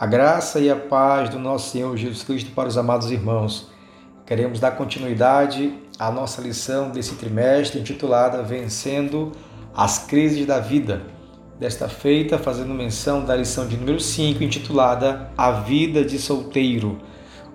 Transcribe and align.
A 0.00 0.06
graça 0.06 0.58
e 0.58 0.70
a 0.70 0.76
paz 0.76 1.28
do 1.28 1.38
nosso 1.38 1.72
Senhor 1.72 1.94
Jesus 1.94 2.22
Cristo 2.22 2.52
para 2.52 2.66
os 2.66 2.78
amados 2.78 3.10
irmãos. 3.10 3.68
Queremos 4.24 4.58
dar 4.58 4.70
continuidade 4.70 5.74
à 5.98 6.10
nossa 6.10 6.40
lição 6.40 6.88
desse 6.88 7.16
trimestre 7.16 7.78
intitulada 7.78 8.42
Vencendo 8.42 9.30
as 9.76 9.98
Crises 9.98 10.46
da 10.46 10.58
Vida. 10.58 11.02
Desta 11.58 11.86
feita, 11.86 12.38
fazendo 12.38 12.72
menção 12.72 13.26
da 13.26 13.36
lição 13.36 13.68
de 13.68 13.76
número 13.76 14.00
5, 14.00 14.42
intitulada 14.42 15.30
A 15.36 15.50
Vida 15.50 16.02
de 16.02 16.18
Solteiro. 16.18 16.98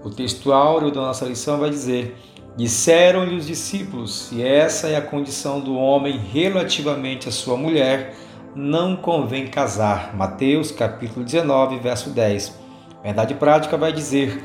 O 0.04 0.12
texto 0.12 0.54
áureo 0.54 0.92
da 0.92 1.02
nossa 1.02 1.26
lição 1.26 1.58
vai 1.58 1.72
dizer: 1.72 2.16
Disseram-lhe 2.56 3.38
os 3.38 3.48
discípulos: 3.48 4.28
se 4.28 4.46
essa 4.46 4.88
é 4.88 4.96
a 4.96 5.02
condição 5.02 5.60
do 5.60 5.76
homem 5.76 6.20
relativamente 6.32 7.28
à 7.28 7.32
sua 7.32 7.58
mulher, 7.58 8.14
não 8.56 8.96
convém 8.96 9.48
casar. 9.48 10.16
Mateus 10.16 10.72
capítulo 10.72 11.26
19, 11.26 11.78
verso 11.80 12.10
10. 12.10 12.58
Verdade 13.04 13.34
prática 13.34 13.76
vai 13.76 13.92
dizer: 13.92 14.44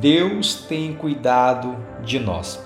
Deus 0.00 0.64
tem 0.66 0.94
cuidado 0.94 1.76
de 2.02 2.18
nós. 2.18 2.64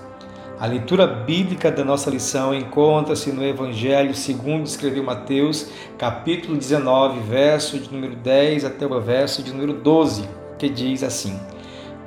A 0.57 0.65
leitura 0.65 1.05
bíblica 1.05 1.69
da 1.69 1.83
nossa 1.83 2.09
lição 2.09 2.55
encontra-se 2.55 3.29
no 3.29 3.43
Evangelho 3.43 4.15
segundo 4.15 4.65
escreveu 4.65 5.03
Mateus, 5.03 5.69
capítulo 5.97 6.55
19, 6.55 7.19
verso 7.19 7.77
de 7.77 7.91
número 7.91 8.15
10 8.15 8.63
até 8.63 8.87
o 8.87 9.01
verso 9.01 9.43
de 9.43 9.51
número 9.51 9.73
12, 9.73 10.29
que 10.57 10.69
diz 10.69 11.03
assim: 11.03 11.37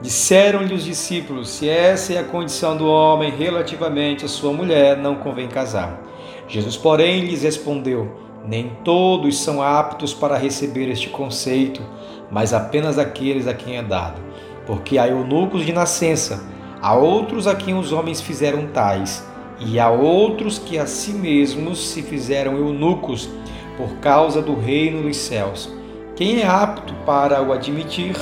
Disseram-lhe 0.01 0.73
os 0.73 0.85
discípulos: 0.85 1.51
Se 1.51 1.69
essa 1.69 2.15
é 2.15 2.19
a 2.19 2.25
condição 2.25 2.75
do 2.75 2.87
homem 2.87 3.31
relativamente 3.31 4.25
à 4.25 4.29
sua 4.29 4.51
mulher, 4.51 4.97
não 4.97 5.17
convém 5.17 5.47
casar. 5.47 6.03
Jesus, 6.49 6.79
porém, 6.79 7.27
lhes 7.27 7.43
respondeu: 7.43 8.28
nem 8.47 8.71
todos 8.85 9.39
são 9.41 9.63
aptos 9.63 10.15
para 10.15 10.37
receber 10.37 10.89
este 10.91 11.09
conceito, 11.09 11.83
mas 12.31 12.53
apenas 12.53 12.99
aqueles 12.99 13.47
a 13.47 13.55
quem 13.55 13.77
é 13.77 13.83
dado. 13.83 14.21
Porque 14.67 14.99
há 14.99 15.09
eunucos 15.09 15.65
de 15.65 15.73
nascença, 15.73 16.43
há 16.81 16.95
outros 16.95 17.47
a 17.47 17.55
quem 17.55 17.75
os 17.75 17.93
homens 17.93 18.21
fizeram 18.21 18.67
tais, 18.69 19.27
e 19.61 19.79
há 19.79 19.91
outros 19.91 20.59
que 20.59 20.79
a 20.79 20.87
si 20.87 21.13
mesmos 21.13 21.89
se 21.89 22.03
fizeram 22.03 22.57
eunucos 22.57 23.29
por 23.77 23.97
causa 23.97 24.41
do 24.41 24.55
reino 24.55 25.03
dos 25.03 25.17
céus. 25.17 25.73
Quem 26.15 26.41
é 26.41 26.47
apto 26.47 26.93
para 27.07 27.43
o 27.43 27.53
admitir, 27.53 28.17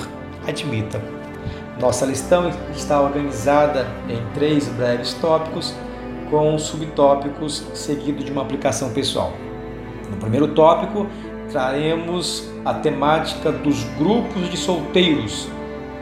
admita. 0.47 1.03
Nossa 1.81 2.07
listão 2.07 2.51
está 2.75 3.01
organizada 3.01 3.87
em 4.09 4.21
três 4.35 4.67
breves 4.69 5.15
tópicos, 5.15 5.75
com 6.31 6.59
subtópicos 6.59 7.65
seguidos 7.75 8.25
de 8.25 8.33
uma 8.33 8.43
aplicação 8.43 8.91
pessoal. 8.91 9.33
No 10.11 10.17
primeiro 10.17 10.49
tópico, 10.49 11.07
traremos 11.51 12.49
a 12.65 12.75
temática 12.75 13.53
dos 13.53 13.85
grupos 13.99 14.51
de 14.51 14.57
solteiros, 14.57 15.49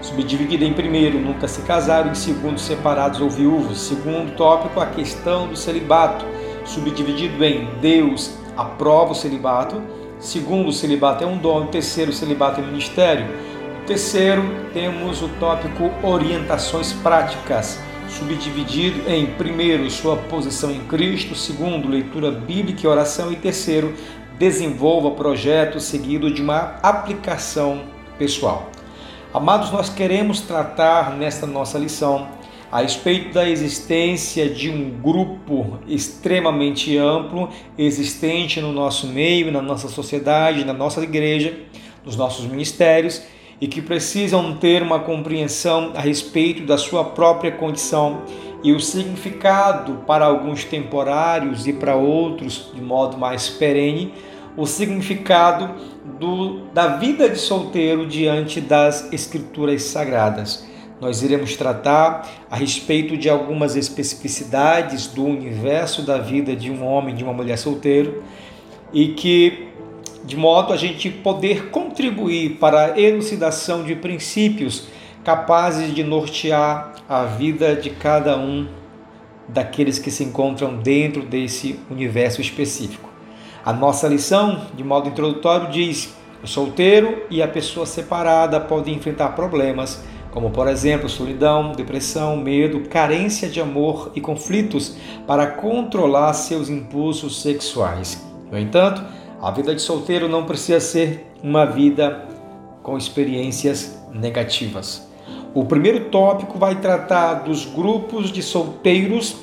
subdividida 0.00 0.64
em 0.64 0.72
primeiro, 0.72 1.19
nunca 1.19 1.48
se 1.48 1.62
casaram, 1.62 2.10
em 2.10 2.14
segundo, 2.14 2.58
separados 2.58 3.20
ou 3.20 3.30
viúvos. 3.30 3.80
Segundo 3.80 4.36
tópico, 4.36 4.80
a 4.80 4.86
questão 4.86 5.48
do 5.48 5.56
celibato, 5.56 6.25
subdividido 6.64 7.42
em 7.44 7.69
Deus 7.80 8.34
aprova 8.56 9.12
o 9.12 9.14
celibato. 9.14 9.82
Segundo, 10.19 10.69
o 10.69 10.72
celibato 10.72 11.25
é 11.25 11.27
um 11.27 11.38
dom. 11.38 11.66
Terceiro, 11.66 12.10
o 12.10 12.14
celibato 12.14 12.60
é 12.60 12.64
ministério. 12.64 13.27
Terceiro, 13.86 14.42
temos 14.72 15.22
o 15.22 15.28
tópico 15.41 15.91
orientações 16.02 16.92
práticas 16.92 17.78
subdividido 18.08 19.10
em 19.10 19.27
primeiro 19.27 19.91
sua 19.91 20.16
posição 20.16 20.70
em 20.70 20.80
Cristo, 20.80 21.34
segundo 21.34 21.88
leitura 21.88 22.30
bíblica 22.30 22.80
e 22.84 22.86
oração 22.86 23.33
e 23.33 23.36
terceiro 23.36 23.94
desenvolva 24.38 25.12
projeto 25.12 25.80
seguido 25.80 26.32
de 26.32 26.42
uma 26.42 26.78
aplicação 26.82 27.82
pessoal. 28.19 28.70
Amados, 29.32 29.70
nós 29.70 29.88
queremos 29.88 30.41
tratar 30.41 31.16
nesta 31.16 31.47
nossa 31.47 31.78
lição 31.78 32.28
a 32.70 32.81
respeito 32.82 33.32
da 33.32 33.48
existência 33.48 34.48
de 34.48 34.69
um 34.69 34.91
grupo 35.00 35.78
extremamente 35.86 36.97
amplo 36.97 37.48
existente 37.78 38.60
no 38.60 38.72
nosso 38.72 39.06
meio, 39.06 39.53
na 39.53 39.62
nossa 39.62 39.88
sociedade, 39.88 40.65
na 40.65 40.72
nossa 40.72 41.00
igreja, 41.03 41.56
nos 42.04 42.16
nossos 42.16 42.47
ministérios 42.47 43.22
e 43.64 43.66
que 43.66 43.80
precisam 43.80 44.54
ter 44.58 44.82
uma 44.82 45.00
compreensão 45.00 45.92
a 45.94 46.00
respeito 46.02 46.66
da 46.66 46.76
sua 46.76 47.02
própria 47.02 47.50
condição 47.50 48.20
e 48.62 48.75
o 48.75 48.78
significado 48.78 50.02
para 50.06 50.26
alguns 50.26 50.64
temporários 50.64 51.66
e 51.66 51.72
para 51.72 51.97
outros 51.97 52.70
de 52.74 52.82
modo 52.82 53.16
mais 53.16 53.48
perene, 53.48 54.12
o 54.54 54.66
significado 54.66 55.76
do, 56.20 56.66
da 56.74 56.98
vida 56.98 57.26
de 57.26 57.38
solteiro 57.38 58.06
diante 58.06 58.60
das 58.60 59.10
escrituras 59.10 59.82
sagradas. 59.84 60.69
Nós 61.00 61.22
iremos 61.22 61.56
tratar 61.56 62.28
a 62.50 62.56
respeito 62.56 63.16
de 63.16 63.30
algumas 63.30 63.76
especificidades 63.76 65.06
do 65.06 65.24
universo 65.24 66.03
da 66.03 66.19
vida 66.19 66.54
de 66.54 66.70
um 66.70 66.84
homem, 66.84 67.14
de 67.14 67.24
uma 67.24 67.32
mulher 67.32 67.56
solteiro, 67.56 68.22
e 68.92 69.08
que 69.08 69.69
de 70.24 70.36
modo 70.36 70.72
a 70.72 70.76
gente 70.76 71.10
poder 71.10 71.68
contribuir 71.68 72.56
para 72.58 72.94
a 72.94 73.00
elucidação 73.00 73.82
de 73.82 73.94
princípios 73.94 74.88
capazes 75.22 75.94
de 75.94 76.02
nortear 76.02 76.94
a 77.08 77.24
vida 77.24 77.76
de 77.76 77.90
cada 77.90 78.38
um 78.38 78.66
daqueles 79.48 79.98
que 79.98 80.10
se 80.10 80.24
encontram 80.24 80.76
dentro 80.76 81.22
desse 81.22 81.78
universo 81.90 82.40
específico. 82.40 83.08
A 83.64 83.72
nossa 83.72 84.08
lição, 84.08 84.66
de 84.74 84.82
modo 84.82 85.08
introdutório, 85.08 85.70
diz: 85.70 86.14
o 86.42 86.46
solteiro 86.46 87.22
e 87.30 87.42
a 87.42 87.48
pessoa 87.48 87.86
separada 87.86 88.60
podem 88.60 88.94
enfrentar 88.94 89.30
problemas, 89.30 90.04
como 90.30 90.50
por 90.50 90.68
exemplo 90.68 91.08
solidão, 91.08 91.72
depressão, 91.72 92.36
medo, 92.36 92.88
carência 92.88 93.48
de 93.48 93.60
amor 93.60 94.12
e 94.14 94.20
conflitos 94.20 94.96
para 95.26 95.46
controlar 95.46 96.32
seus 96.34 96.68
impulsos 96.68 97.41
sexuais. 97.41 98.22
No 98.50 98.58
entanto, 98.58 99.02
a 99.44 99.50
vida 99.50 99.75
de 99.75 99.82
solteiro 99.82 100.27
não 100.27 100.47
precisa 100.47 100.81
ser 100.81 101.31
uma 101.43 101.66
vida 101.66 102.27
com 102.82 102.97
experiências 102.97 104.03
negativas. 104.10 105.06
O 105.53 105.66
primeiro 105.66 106.06
tópico 106.06 106.59
vai 106.59 106.81
tratar 106.81 107.34
dos 107.44 107.66
grupos 107.66 108.33
de 108.33 108.43
solteiros, 108.43 109.37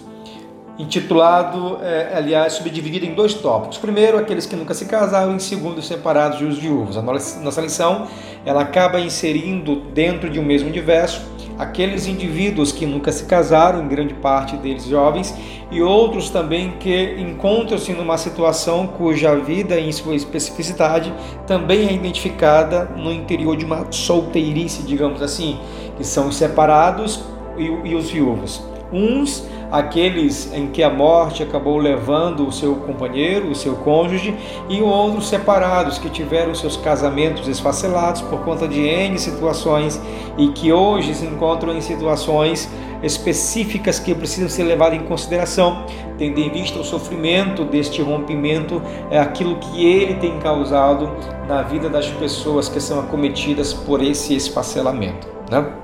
intitulado, 0.77 1.77
é, 1.81 2.13
aliás, 2.15 2.53
subdividido 2.53 3.05
em 3.05 3.13
dois 3.13 3.33
tópicos. 3.33 3.77
Primeiro, 3.77 4.17
aqueles 4.17 4.45
que 4.45 4.55
nunca 4.55 4.73
se 4.73 4.85
casaram, 4.85 5.35
e 5.35 5.39
segundo, 5.39 5.77
os 5.77 5.87
separados 5.87 6.41
e 6.41 6.45
os 6.45 6.57
viúvos. 6.57 6.97
A 6.97 7.01
nossa 7.01 7.61
lição 7.61 8.07
ela 8.45 8.61
acaba 8.61 8.99
inserindo 8.99 9.75
dentro 9.93 10.29
de 10.29 10.39
um 10.39 10.43
mesmo 10.43 10.69
universo 10.69 11.21
aqueles 11.61 12.07
indivíduos 12.07 12.71
que 12.71 12.87
nunca 12.87 13.11
se 13.11 13.25
casaram, 13.25 13.83
em 13.83 13.87
grande 13.87 14.15
parte 14.15 14.57
deles 14.57 14.85
jovens, 14.85 15.31
e 15.69 15.79
outros 15.79 16.31
também 16.31 16.71
que 16.79 17.15
encontram-se 17.19 17.93
numa 17.93 18.17
situação 18.17 18.87
cuja 18.87 19.35
vida, 19.35 19.79
em 19.79 19.91
sua 19.91 20.15
especificidade, 20.15 21.13
também 21.45 21.87
é 21.87 21.93
identificada 21.93 22.85
no 22.97 23.11
interior 23.11 23.55
de 23.55 23.63
uma 23.63 23.85
solteirice, 23.91 24.81
digamos 24.81 25.21
assim, 25.21 25.59
que 25.97 26.03
são 26.03 26.29
os 26.29 26.35
separados 26.35 27.23
e, 27.55 27.65
e 27.89 27.95
os 27.95 28.09
viúvos. 28.09 28.70
Uns 28.91 29.45
aqueles 29.71 30.51
em 30.53 30.67
que 30.67 30.83
a 30.83 30.89
morte 30.89 31.41
acabou 31.41 31.77
levando 31.77 32.45
o 32.45 32.51
seu 32.51 32.75
companheiro, 32.75 33.49
o 33.49 33.55
seu 33.55 33.75
cônjuge, 33.77 34.35
e 34.67 34.81
outros 34.81 35.29
separados 35.29 35.97
que 35.97 36.09
tiveram 36.09 36.53
seus 36.53 36.75
casamentos 36.75 37.47
esfacelados 37.47 38.21
por 38.21 38.41
conta 38.41 38.67
de 38.67 38.81
N 38.81 39.17
situações 39.17 40.01
e 40.37 40.49
que 40.49 40.73
hoje 40.73 41.15
se 41.15 41.25
encontram 41.25 41.75
em 41.75 41.81
situações 41.81 42.69
específicas 43.01 43.97
que 43.97 44.13
precisam 44.13 44.49
ser 44.49 44.63
levadas 44.63 44.99
em 44.99 45.03
consideração, 45.03 45.85
tendo 46.17 46.39
em 46.39 46.49
vista 46.49 46.79
o 46.79 46.83
sofrimento 46.83 47.65
deste 47.65 48.01
rompimento, 48.01 48.81
é 49.09 49.19
aquilo 49.19 49.55
que 49.55 49.85
ele 49.85 50.15
tem 50.15 50.37
causado 50.39 51.09
na 51.47 51.63
vida 51.63 51.89
das 51.89 52.07
pessoas 52.07 52.69
que 52.69 52.79
são 52.79 52.99
acometidas 52.99 53.73
por 53.73 54.03
esse 54.03 54.35
esfacelamento. 54.35 55.27
Né? 55.49 55.80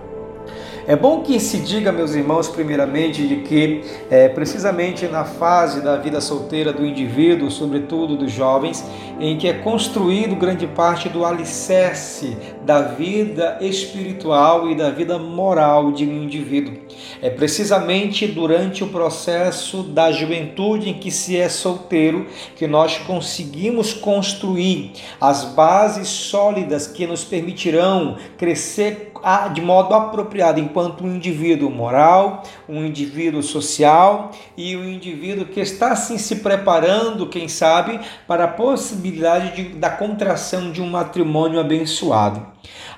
É 0.87 0.95
bom 0.95 1.21
que 1.21 1.37
se 1.37 1.59
diga, 1.59 1.91
meus 1.91 2.15
irmãos, 2.15 2.47
primeiramente, 2.47 3.27
de 3.27 3.41
que 3.41 3.81
é, 4.09 4.29
precisamente 4.29 5.05
na 5.05 5.25
fase 5.25 5.81
da 5.81 5.97
vida 5.97 6.21
solteira 6.21 6.71
do 6.71 6.85
indivíduo, 6.85 7.51
sobretudo 7.51 8.15
dos 8.15 8.31
jovens, 8.31 8.85
em 9.19 9.37
que 9.37 9.49
é 9.49 9.53
construído 9.53 10.33
grande 10.37 10.65
parte 10.65 11.09
do 11.09 11.25
alicerce 11.25 12.37
da 12.63 12.83
vida 12.83 13.57
espiritual 13.59 14.71
e 14.71 14.75
da 14.75 14.89
vida 14.89 15.19
moral 15.19 15.91
de 15.91 16.05
um 16.05 16.23
indivíduo. 16.23 16.77
É 17.21 17.29
precisamente 17.29 18.25
durante 18.25 18.81
o 18.81 18.87
processo 18.87 19.83
da 19.83 20.09
juventude 20.13 20.89
em 20.89 20.93
que 20.93 21.11
se 21.11 21.35
é 21.35 21.49
solteiro 21.49 22.27
que 22.55 22.65
nós 22.65 22.97
conseguimos 22.99 23.93
construir 23.93 24.93
as 25.19 25.43
bases 25.43 26.07
sólidas 26.07 26.87
que 26.87 27.05
nos 27.05 27.25
permitirão 27.25 28.15
crescer 28.37 29.11
de 29.53 29.61
modo 29.61 29.93
apropriado 29.93 30.59
enquanto 30.77 31.03
um 31.03 31.15
indivíduo 31.15 31.71
moral, 31.71 32.43
um 32.69 32.85
indivíduo 32.85 33.41
social 33.41 34.31
e 34.55 34.77
um 34.77 34.87
indivíduo 34.87 35.45
que 35.45 35.59
está 35.59 35.91
assim 35.91 36.19
se 36.19 36.35
preparando, 36.35 37.27
quem 37.27 37.47
sabe, 37.47 37.99
para 38.27 38.43
a 38.43 38.47
possibilidade 38.47 39.55
de, 39.55 39.69
da 39.75 39.89
contração 39.89 40.71
de 40.71 40.79
um 40.79 40.87
matrimônio 40.87 41.59
abençoado. 41.59 42.45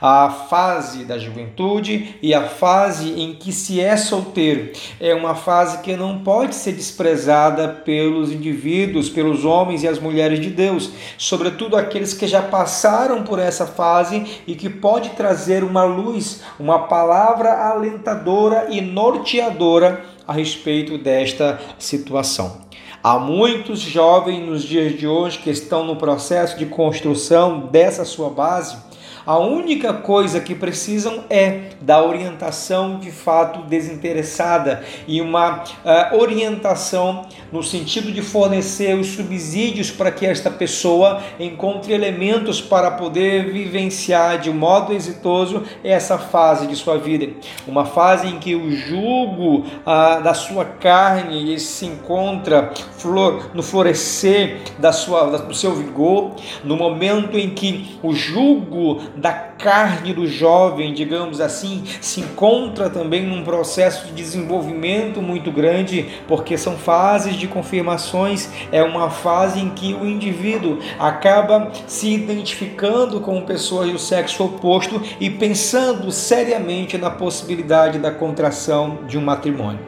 A 0.02 0.30
fase 0.30 1.04
da 1.04 1.18
juventude 1.18 2.16
e 2.22 2.34
a 2.34 2.48
fase 2.48 3.20
em 3.20 3.34
que 3.34 3.52
se 3.52 3.82
é 3.82 3.98
solteiro 3.98 4.72
é 5.00 5.14
uma 5.14 5.36
fase 5.36 5.80
que 5.80 5.96
não 5.98 6.20
pode 6.20 6.56
ser 6.56 6.72
desprezada 6.72 7.68
pelos 7.68 8.32
indivíduos, 8.32 9.10
pelos 9.10 9.44
homens 9.44 9.84
e 9.84 9.88
as 9.88 10.00
mulheres 10.00 10.40
de 10.40 10.50
Deus, 10.50 10.90
sobretudo 11.18 11.76
aqueles 11.76 12.14
que 12.14 12.28
já 12.28 12.42
passaram 12.42 13.24
por 13.24 13.40
essa 13.40 13.66
fase 13.66 14.26
e 14.48 14.56
que 14.56 14.70
pode 14.70 15.10
trazer 15.10 15.66
uma 15.66 15.84
luz, 15.84 16.42
uma 16.58 16.88
palavra 16.88 17.52
alentadora 17.70 18.68
e 18.70 18.80
norteadora 18.80 20.06
a 20.26 20.32
respeito 20.32 20.98
desta 20.98 21.60
situação. 21.78 22.62
Há 23.02 23.18
muitos 23.18 23.80
jovens 23.80 24.46
nos 24.46 24.62
dias 24.62 24.98
de 24.98 25.08
hoje 25.08 25.40
que 25.40 25.50
estão 25.50 25.86
no 25.86 25.96
processo 25.96 26.58
de 26.58 26.66
construção 26.66 27.68
dessa 27.72 28.04
sua 28.04 28.30
base 28.30 28.89
a 29.26 29.38
única 29.38 29.94
coisa 29.94 30.40
que 30.40 30.56
precisam 30.56 31.24
é 31.30 31.70
da 31.82 32.04
orientação 32.04 33.00
de 33.00 33.12
fato 33.12 33.62
desinteressada 33.64 34.84
e 35.08 35.22
uma 35.22 35.64
uh, 35.64 36.18
orientação 36.18 37.26
no 37.52 37.64
sentido 37.64 38.12
de 38.12 38.22
fornecer 38.22 38.96
os 38.96 39.08
subsídios 39.08 39.92
para 39.92 40.12
que 40.12 40.26
esta 40.26 40.50
pessoa 40.50 41.22
encontre 41.40 41.94
elementos 41.94 42.62
para 42.62 42.92
poder 42.92 43.52
vivenciar 43.52 44.40
de 44.40 44.52
modo 44.52 44.94
exitoso 44.94 45.64
essa 45.84 46.18
fase 46.18 46.68
de 46.68 46.76
sua 46.76 46.98
vida. 46.98 47.34
Uma 47.68 47.86
fase 47.86 48.28
em 48.28 48.40
que 48.40 48.56
o 48.56 48.72
jugo 48.72 49.60
uh, 49.60 50.22
da 50.24 50.34
sua 50.34 50.66
carne 50.66 51.60
se 51.60 51.86
encontra 51.86 52.72
flor, 52.98 53.52
no 53.54 53.64
florescer 53.64 54.60
da 54.78 54.92
sua, 54.92 55.26
do 55.38 55.54
seu 55.54 55.76
vigor, 55.76 56.36
no 56.64 56.76
momento 56.76 57.38
em 57.38 57.50
que 57.50 57.98
o 58.02 58.14
jugo 58.14 59.02
da 59.16 59.32
carne 59.32 60.14
do 60.14 60.28
jovem, 60.28 60.94
digamos 60.94 61.42
assim, 61.42 61.84
se 62.02 62.22
encontra 62.22 62.90
também 62.90 63.26
num 63.26 63.44
processo 63.44 64.08
de 64.08 64.14
desenvolvimento 64.14 65.22
muito 65.22 65.52
grande, 65.52 66.08
porque 66.28 66.58
são 66.58 66.78
fases 66.78 67.36
de 67.36 67.48
confirmações, 67.48 68.50
é 68.72 68.82
uma 68.84 69.10
fase 69.10 69.60
em 69.60 69.70
que 69.70 69.94
o 69.94 70.06
indivíduo 70.06 70.80
acaba 70.98 71.72
se 71.88 72.14
identificando 72.14 73.20
com 73.20 73.42
pessoas 73.42 73.92
do 73.92 74.00
sexo 74.00 74.44
oposto 74.44 75.02
e 75.20 75.30
pensando 75.30 76.12
seriamente 76.12 76.98
na 76.98 77.10
possibilidade 77.10 78.00
da 78.00 78.12
contração 78.12 79.00
de 79.08 79.18
um 79.18 79.22
matrimônio. 79.22 79.80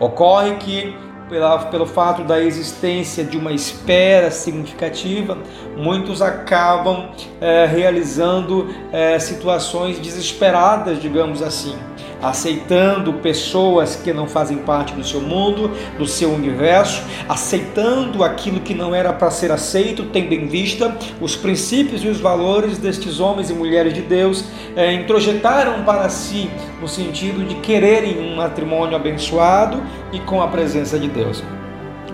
Ocorre 0.00 0.56
que 0.56 0.94
pela, 1.34 1.58
pelo 1.66 1.84
fato 1.84 2.22
da 2.22 2.40
existência 2.40 3.24
de 3.24 3.36
uma 3.36 3.52
espera 3.52 4.30
significativa, 4.30 5.36
muitos 5.76 6.22
acabam 6.22 7.08
é, 7.40 7.66
realizando 7.66 8.72
é, 8.92 9.18
situações 9.18 9.98
desesperadas, 9.98 11.02
digamos 11.02 11.42
assim 11.42 11.76
aceitando 12.24 13.12
pessoas 13.14 13.96
que 13.96 14.12
não 14.12 14.26
fazem 14.26 14.58
parte 14.58 14.94
do 14.94 15.04
seu 15.04 15.20
mundo, 15.20 15.70
do 15.98 16.06
seu 16.06 16.32
universo, 16.32 17.02
aceitando 17.28 18.24
aquilo 18.24 18.60
que 18.60 18.74
não 18.74 18.94
era 18.94 19.12
para 19.12 19.30
ser 19.30 19.52
aceito, 19.52 20.04
tendo 20.04 20.32
em 20.32 20.46
vista 20.46 20.96
os 21.20 21.36
princípios 21.36 22.02
e 22.02 22.08
os 22.08 22.20
valores 22.20 22.78
destes 22.78 23.20
homens 23.20 23.50
e 23.50 23.52
mulheres 23.52 23.92
de 23.92 24.02
Deus, 24.02 24.44
é, 24.74 24.92
introjetaram 24.92 25.84
para 25.84 26.08
si 26.08 26.50
no 26.80 26.88
sentido 26.88 27.44
de 27.44 27.56
quererem 27.56 28.18
um 28.18 28.36
matrimônio 28.36 28.96
abençoado 28.96 29.82
e 30.12 30.18
com 30.20 30.40
a 30.40 30.48
presença 30.48 30.98
de 30.98 31.08
Deus. 31.08 31.42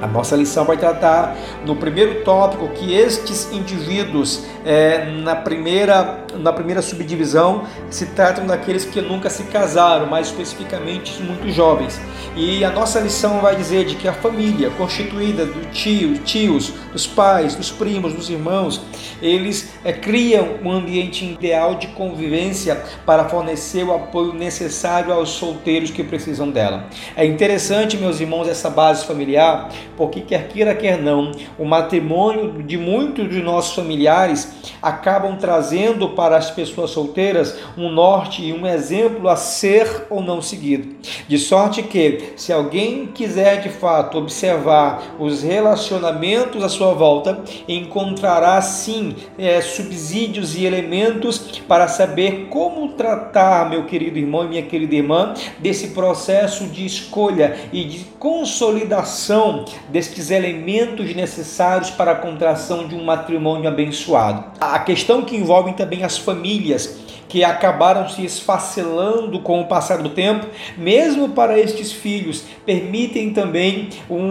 A 0.01 0.07
nossa 0.07 0.35
lição 0.35 0.65
vai 0.65 0.79
tratar 0.79 1.37
no 1.67 1.77
primeiro 1.77 2.25
tópico 2.25 2.69
que 2.69 2.95
estes 2.95 3.53
indivíduos, 3.53 4.47
é, 4.65 5.05
na, 5.05 5.37
primeira, 5.37 6.25
na 6.39 6.53
primeira 6.53 6.83
subdivisão, 6.83 7.65
se 7.91 8.07
tratam 8.07 8.47
daqueles 8.47 8.85
que 8.85 9.01
nunca 9.01 9.31
se 9.31 9.45
casaram, 9.45 10.07
mais 10.07 10.29
especificamente 10.29 11.23
muito 11.23 11.51
jovens. 11.51 12.01
E 12.37 12.65
a 12.65 12.71
nossa 12.71 13.01
lição 13.01 13.41
vai 13.41 13.57
dizer 13.57 13.85
de 13.85 13.97
que 13.97 14.07
a 14.07 14.13
família, 14.13 14.71
constituída 14.71 15.45
do 15.45 15.71
tio, 15.73 16.19
tios, 16.19 16.73
dos 16.93 17.07
pais, 17.07 17.55
dos 17.55 17.71
primos, 17.71 18.13
dos 18.13 18.31
irmãos, 18.31 18.81
eles 19.21 19.73
é, 19.85 19.93
criam 19.93 20.57
um 20.63 20.71
ambiente 20.71 21.25
ideal 21.25 21.75
de 21.75 21.89
convivência 21.89 22.83
para 23.05 23.25
fornecer 23.25 23.85
o 23.85 23.95
apoio 23.95 24.33
necessário 24.33 25.13
aos 25.13 25.31
solteiros 25.31 25.91
que 25.91 26.05
precisam 26.05 26.51
dela. 26.51 26.87
É 27.17 27.25
interessante, 27.25 27.97
meus 27.97 28.21
irmãos, 28.21 28.49
essa 28.49 28.71
base 28.71 29.05
familiar 29.05 29.71
porque 29.97 30.21
quer 30.21 30.49
queira, 30.49 30.75
quer 30.75 30.99
não, 30.99 31.33
o 31.59 31.65
matrimônio 31.65 32.63
de 32.63 32.79
muitos 32.79 33.29
de 33.29 33.43
nossos 33.43 33.75
familiares 33.75 34.51
acabam 34.81 35.37
trazendo 35.37 36.11
para 36.21 36.37
as 36.37 36.51
pessoas 36.51 36.91
solteiras 36.91 37.57
um 37.79 37.91
norte 37.91 38.43
e 38.43 38.53
um 38.53 38.67
exemplo 38.67 39.27
a 39.27 39.37
ser 39.37 40.05
ou 40.11 40.21
não 40.21 40.43
seguido. 40.43 40.97
De 41.27 41.39
sorte 41.39 41.83
que, 41.83 42.35
se 42.37 42.53
alguém 42.53 43.07
quiser 43.07 43.63
de 43.63 43.71
fato 43.71 44.19
observar 44.19 45.15
os 45.19 45.43
relacionamentos 45.43 46.63
à 46.63 46.69
sua 46.69 46.93
volta, 46.93 47.43
encontrará 47.67 48.61
sim 48.61 49.17
é, 49.39 49.63
subsídios 49.63 50.55
e 50.55 50.67
elementos 50.67 51.39
para 51.67 51.89
saber 51.89 52.49
como 52.51 52.89
tratar, 52.89 53.71
meu 53.71 53.87
querido 53.87 54.19
irmão 54.19 54.45
e 54.45 54.49
minha 54.49 54.63
querida 54.63 54.97
irmã, 54.97 55.33
desse 55.59 55.89
processo 55.89 56.67
de 56.67 56.85
escolha 56.85 57.57
e 57.73 57.83
de 57.83 58.01
consolidação 58.19 59.65
destes 59.89 60.31
elementos 60.31 61.15
necessários 61.15 61.89
para 61.89 62.11
a 62.11 62.17
contração 62.17 62.87
de 62.87 62.95
um 62.95 63.05
matrimônio 63.05 63.67
abençoado. 63.67 64.45
A 64.61 64.79
questão 64.81 65.23
que 65.23 65.35
envolve 65.35 65.73
também 65.73 66.05
as 66.11 66.19
famílias 66.19 66.99
que 67.29 67.45
acabaram 67.45 68.09
se 68.09 68.25
esfacelando 68.25 69.39
com 69.39 69.61
o 69.61 69.67
passar 69.67 69.99
do 69.99 70.09
tempo, 70.09 70.47
mesmo 70.77 71.29
para 71.29 71.57
estes 71.61 71.93
filhos, 71.93 72.43
permitem 72.67 73.33
também 73.33 73.89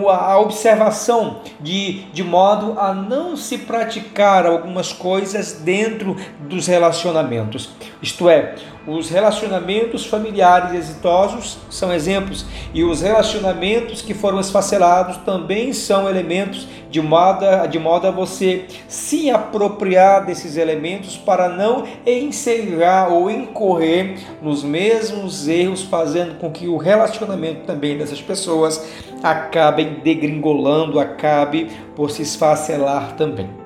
a 0.09 0.37
observação 0.37 1.39
de, 1.61 2.01
de 2.11 2.23
modo 2.25 2.77
a 2.77 2.93
não 2.93 3.37
se 3.37 3.59
praticar 3.59 4.45
algumas 4.45 4.91
coisas 4.91 5.53
dentro 5.53 6.17
dos 6.41 6.67
relacionamentos. 6.67 7.69
Isto 8.01 8.29
é, 8.29 8.55
os 8.85 9.09
relacionamentos 9.09 10.05
familiares 10.05 10.73
exitosos 10.73 11.57
são 11.69 11.93
exemplos 11.93 12.45
e 12.73 12.83
os 12.83 13.01
relacionamentos 13.01 14.01
que 14.01 14.13
foram 14.13 14.41
esfacelados 14.41 15.17
também 15.17 15.71
são 15.71 16.09
elementos 16.09 16.67
de 16.89 17.01
modo, 17.01 17.45
de 17.69 17.79
modo 17.79 18.07
a 18.07 18.11
você 18.11 18.65
se 18.87 19.29
apropriar 19.29 20.25
desses 20.25 20.57
elementos 20.57 21.17
para 21.17 21.47
não 21.47 21.83
encerrar 22.05 23.09
ou 23.09 23.29
incorrer 23.29 24.19
nos 24.41 24.63
mesmos 24.63 25.47
erros, 25.47 25.83
fazendo 25.83 26.39
com 26.39 26.51
que 26.51 26.67
o 26.67 26.77
relacionamento 26.77 27.65
também 27.65 27.97
dessas 27.97 28.21
pessoas 28.21 28.85
acabe 29.21 29.85
degringolando, 30.03 30.99
acabe 30.99 31.69
por 31.95 32.09
se 32.09 32.21
esfacelar 32.21 33.15
também. 33.15 33.58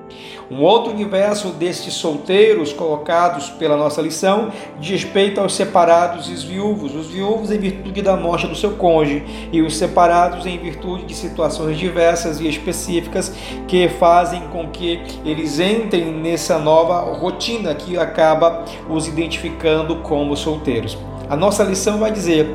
Um 0.50 0.62
outro 0.62 0.92
universo 0.92 1.48
destes 1.48 1.94
solteiros 1.94 2.72
colocados 2.72 3.48
pela 3.50 3.76
nossa 3.76 4.02
lição 4.02 4.50
diz 4.78 5.04
respeito 5.04 5.40
aos 5.40 5.54
separados 5.54 6.28
e 6.28 6.32
os 6.32 6.42
viúvos, 6.42 6.94
os 6.94 7.06
viúvos 7.06 7.50
em 7.50 7.58
virtude 7.58 8.02
da 8.02 8.16
morte 8.16 8.46
do 8.46 8.54
seu 8.54 8.72
cônjuge 8.72 9.24
e 9.52 9.62
os 9.62 9.76
separados 9.76 10.46
em 10.46 10.58
virtude 10.58 11.04
de 11.04 11.14
situações 11.14 11.78
diversas 11.78 12.40
e 12.40 12.48
específicas 12.48 13.34
que 13.66 13.88
fazem 13.88 14.42
com 14.48 14.68
que 14.68 15.00
eles 15.24 15.58
entrem 15.58 16.12
nessa 16.12 16.58
nova 16.58 17.00
rotina 17.14 17.74
que 17.74 17.96
acaba 17.96 18.64
os 18.88 19.06
identificando 19.06 19.96
como 19.96 20.36
solteiros. 20.36 20.96
A 21.28 21.36
nossa 21.36 21.64
lição 21.64 21.98
vai 21.98 22.10
dizer 22.10 22.46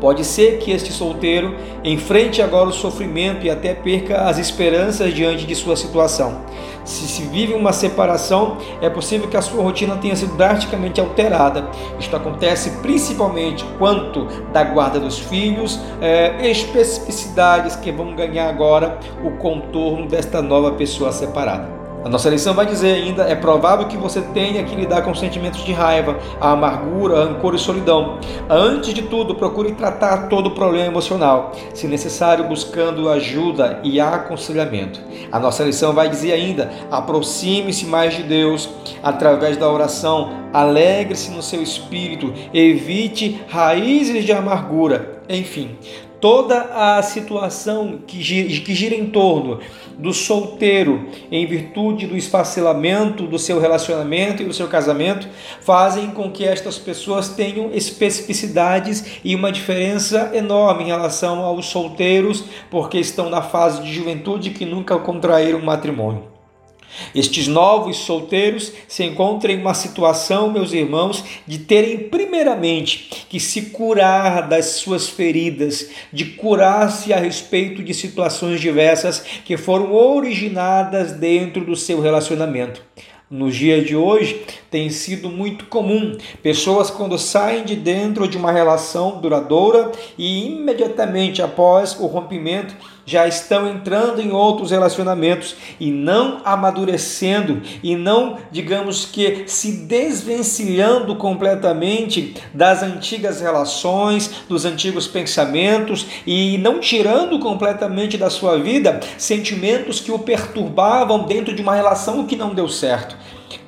Pode 0.00 0.24
ser 0.24 0.58
que 0.58 0.70
este 0.70 0.92
solteiro 0.92 1.54
enfrente 1.84 2.42
agora 2.42 2.68
o 2.68 2.72
sofrimento 2.72 3.44
e 3.46 3.50
até 3.50 3.74
perca 3.74 4.22
as 4.22 4.38
esperanças 4.38 5.14
diante 5.14 5.46
de 5.46 5.54
sua 5.54 5.76
situação. 5.76 6.40
Se 6.84 7.06
se 7.06 7.22
vive 7.22 7.54
uma 7.54 7.72
separação, 7.72 8.56
é 8.80 8.88
possível 8.88 9.28
que 9.28 9.36
a 9.36 9.42
sua 9.42 9.62
rotina 9.62 9.96
tenha 9.96 10.16
sido 10.16 10.36
drasticamente 10.36 11.00
alterada. 11.00 11.68
Isto 11.98 12.16
acontece 12.16 12.70
principalmente 12.82 13.64
quanto 13.78 14.26
da 14.52 14.64
guarda 14.64 14.98
dos 14.98 15.18
filhos, 15.18 15.78
é, 16.00 16.50
especificidades 16.50 17.76
que 17.76 17.92
vão 17.92 18.14
ganhar 18.16 18.48
agora 18.48 18.98
o 19.22 19.32
contorno 19.32 20.06
desta 20.06 20.40
nova 20.42 20.72
pessoa 20.72 21.12
separada. 21.12 21.79
A 22.04 22.08
nossa 22.08 22.30
lição 22.30 22.54
vai 22.54 22.64
dizer 22.64 22.94
ainda: 22.94 23.24
é 23.24 23.34
provável 23.34 23.86
que 23.86 23.96
você 23.96 24.22
tenha 24.22 24.64
que 24.64 24.74
lidar 24.74 25.02
com 25.02 25.14
sentimentos 25.14 25.62
de 25.64 25.72
raiva, 25.72 26.18
a 26.40 26.52
amargura, 26.52 27.24
rancor 27.24 27.54
e 27.54 27.58
solidão. 27.58 28.18
Antes 28.48 28.94
de 28.94 29.02
tudo, 29.02 29.34
procure 29.34 29.72
tratar 29.72 30.28
todo 30.28 30.48
o 30.48 30.54
problema 30.54 30.86
emocional, 30.86 31.52
se 31.74 31.86
necessário, 31.86 32.48
buscando 32.48 33.08
ajuda 33.08 33.80
e 33.82 34.00
aconselhamento. 34.00 35.00
A 35.30 35.38
nossa 35.38 35.62
lição 35.62 35.92
vai 35.92 36.08
dizer 36.08 36.32
ainda: 36.32 36.70
aproxime-se 36.90 37.84
mais 37.84 38.14
de 38.14 38.22
Deus 38.22 38.68
através 39.02 39.58
da 39.58 39.70
oração, 39.70 40.32
alegre-se 40.52 41.30
no 41.30 41.42
seu 41.42 41.62
espírito, 41.62 42.32
evite 42.54 43.42
raízes 43.48 44.24
de 44.24 44.32
amargura. 44.32 45.20
Enfim, 45.28 45.76
toda 46.20 46.60
a 46.74 47.02
situação 47.02 48.00
que 48.06 48.22
gira, 48.22 48.48
que 48.48 48.74
gira 48.74 48.94
em 48.94 49.06
torno 49.06 49.60
do 49.98 50.12
solteiro, 50.12 51.08
em 51.30 51.46
virtude 51.46 52.06
do 52.06 52.16
esfacelamento 52.16 53.26
do 53.26 53.38
seu 53.38 53.60
relacionamento 53.60 54.42
e 54.42 54.46
do 54.46 54.52
seu 54.52 54.68
casamento, 54.68 55.28
fazem 55.60 56.10
com 56.10 56.30
que 56.30 56.44
estas 56.44 56.78
pessoas 56.78 57.28
tenham 57.28 57.70
especificidades 57.72 59.20
e 59.24 59.34
uma 59.34 59.52
diferença 59.52 60.30
enorme 60.34 60.84
em 60.84 60.88
relação 60.88 61.40
aos 61.40 61.66
solteiros, 61.66 62.44
porque 62.70 62.98
estão 62.98 63.28
na 63.28 63.42
fase 63.42 63.82
de 63.82 63.92
juventude 63.92 64.50
que 64.50 64.64
nunca 64.64 64.98
contraíram 64.98 65.60
matrimônio. 65.60 66.29
Estes 67.14 67.46
novos 67.46 67.98
solteiros 67.98 68.72
se 68.88 69.04
encontram 69.04 69.52
em 69.52 69.60
uma 69.60 69.74
situação, 69.74 70.50
meus 70.50 70.72
irmãos, 70.72 71.24
de 71.46 71.58
terem 71.58 71.98
primeiramente 72.08 73.26
que 73.28 73.40
se 73.40 73.62
curar 73.70 74.48
das 74.48 74.66
suas 74.66 75.08
feridas, 75.08 75.90
de 76.12 76.24
curar-se 76.24 77.12
a 77.12 77.16
respeito 77.16 77.82
de 77.82 77.94
situações 77.94 78.60
diversas 78.60 79.20
que 79.44 79.56
foram 79.56 79.92
originadas 79.92 81.12
dentro 81.12 81.64
do 81.64 81.76
seu 81.76 82.00
relacionamento. 82.00 82.82
Nos 83.30 83.54
dias 83.54 83.86
de 83.86 83.94
hoje, 83.94 84.44
tem 84.68 84.90
sido 84.90 85.30
muito 85.30 85.66
comum 85.66 86.18
pessoas, 86.42 86.90
quando 86.90 87.16
saem 87.16 87.64
de 87.64 87.76
dentro 87.76 88.26
de 88.26 88.36
uma 88.36 88.50
relação 88.50 89.20
duradoura 89.20 89.92
e 90.18 90.48
imediatamente 90.48 91.40
após 91.40 91.96
o 92.00 92.06
rompimento, 92.06 92.74
já 93.10 93.26
estão 93.26 93.68
entrando 93.68 94.22
em 94.22 94.30
outros 94.30 94.70
relacionamentos 94.70 95.56
e 95.80 95.90
não 95.90 96.40
amadurecendo 96.44 97.60
e 97.82 97.96
não, 97.96 98.38
digamos 98.52 99.04
que, 99.04 99.42
se 99.48 99.72
desvencilhando 99.72 101.16
completamente 101.16 102.36
das 102.54 102.84
antigas 102.84 103.40
relações, 103.40 104.30
dos 104.48 104.64
antigos 104.64 105.08
pensamentos 105.08 106.06
e 106.24 106.56
não 106.58 106.78
tirando 106.78 107.40
completamente 107.40 108.16
da 108.16 108.30
sua 108.30 108.56
vida 108.60 109.00
sentimentos 109.18 109.98
que 109.98 110.12
o 110.12 110.18
perturbavam 110.20 111.24
dentro 111.24 111.52
de 111.52 111.62
uma 111.62 111.74
relação 111.74 112.24
que 112.24 112.36
não 112.36 112.54
deu 112.54 112.68
certo. 112.68 113.16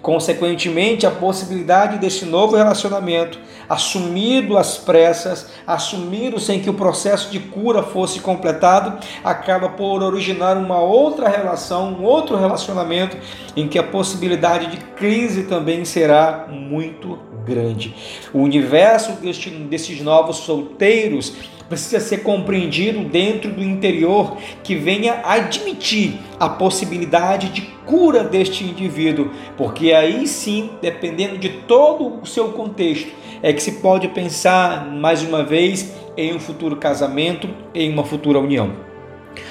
Consequentemente, 0.02 1.06
a 1.06 1.12
possibilidade 1.12 1.99
desse 1.99 2.25
novo 2.25 2.56
relacionamento, 2.56 3.38
assumido 3.68 4.59
às 4.59 4.76
pressas, 4.76 5.47
assumido 5.64 6.40
sem 6.40 6.61
que 6.61 6.68
o 6.68 6.75
processo 6.75 7.30
de 7.30 7.38
cura 7.38 7.85
fosse 7.85 8.18
completado, 8.18 8.99
acaba 9.23 9.68
por 9.68 10.02
originar 10.02 10.56
uma 10.56 10.80
outra 10.80 11.28
relação, 11.28 11.92
um 11.92 12.02
outro 12.02 12.37
relacionamento, 12.37 13.16
em 13.56 13.68
que 13.68 13.78
a 13.78 13.82
possibilidade 13.85 14.66
de 14.66 14.78
crise 14.78 15.44
também 15.44 15.85
será 15.85 16.49
muito 16.50 17.16
grande. 17.44 17.94
O 18.35 18.40
universo 18.40 19.12
desses 19.12 20.00
novos 20.00 20.38
solteiros 20.38 21.32
precisa 21.72 22.00
ser 22.00 22.18
compreendido 22.18 23.02
dentro 23.02 23.50
do 23.50 23.62
interior 23.62 24.36
que 24.62 24.74
venha 24.74 25.22
admitir 25.24 26.18
a 26.38 26.46
possibilidade 26.46 27.48
de 27.48 27.62
cura 27.86 28.22
deste 28.22 28.62
indivíduo, 28.62 29.30
porque 29.56 29.90
aí 29.94 30.26
sim, 30.26 30.68
dependendo 30.82 31.38
de 31.38 31.48
todo 31.48 32.20
o 32.20 32.26
seu 32.26 32.50
contexto, 32.52 33.10
é 33.42 33.54
que 33.54 33.62
se 33.62 33.80
pode 33.80 34.08
pensar 34.08 34.86
mais 34.86 35.22
uma 35.22 35.42
vez 35.42 35.94
em 36.14 36.34
um 36.34 36.38
futuro 36.38 36.76
casamento, 36.76 37.48
em 37.74 37.90
uma 37.90 38.04
futura 38.04 38.38
união. 38.38 38.74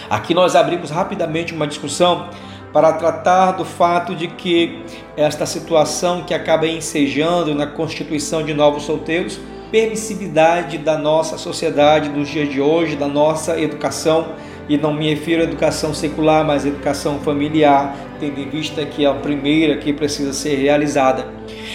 Aqui 0.08 0.36
nós 0.36 0.56
abrimos 0.56 0.92
rapidamente 0.92 1.56
uma 1.56 1.66
discussão 1.66 2.30
para 2.72 2.94
tratar 2.94 3.54
do 3.54 3.66
fato 3.66 4.14
de 4.14 4.28
que 4.28 4.84
esta 5.18 5.48
situação 5.48 6.22
que 6.22 6.36
acaba 6.36 6.68
ensejando 6.68 7.56
na 7.56 7.66
constituição 7.66 8.44
de 8.44 8.54
novos 8.54 8.84
solteiros 8.84 9.40
permissividade 9.72 10.78
da 10.78 10.98
nossa 10.98 11.38
sociedade 11.38 12.10
dos 12.10 12.28
dias 12.28 12.50
de 12.50 12.60
hoje, 12.60 12.96
da 12.96 13.08
nossa 13.08 13.60
educação, 13.60 14.34
e 14.68 14.78
não 14.78 14.94
me 14.94 15.10
refiro 15.10 15.42
à 15.42 15.44
educação 15.46 15.94
secular, 15.94 16.46
mas 16.46 16.66
à 16.66 16.68
educação 16.68 17.20
familiar, 17.20 17.96
tendo 18.20 18.40
em 18.40 18.50
vista 18.50 18.86
que 18.86 19.06
é 19.06 19.08
a 19.08 19.14
primeira 19.14 19.78
que 19.78 19.92
precisa 19.92 20.34
ser 20.34 20.56
realizada. 20.56 21.28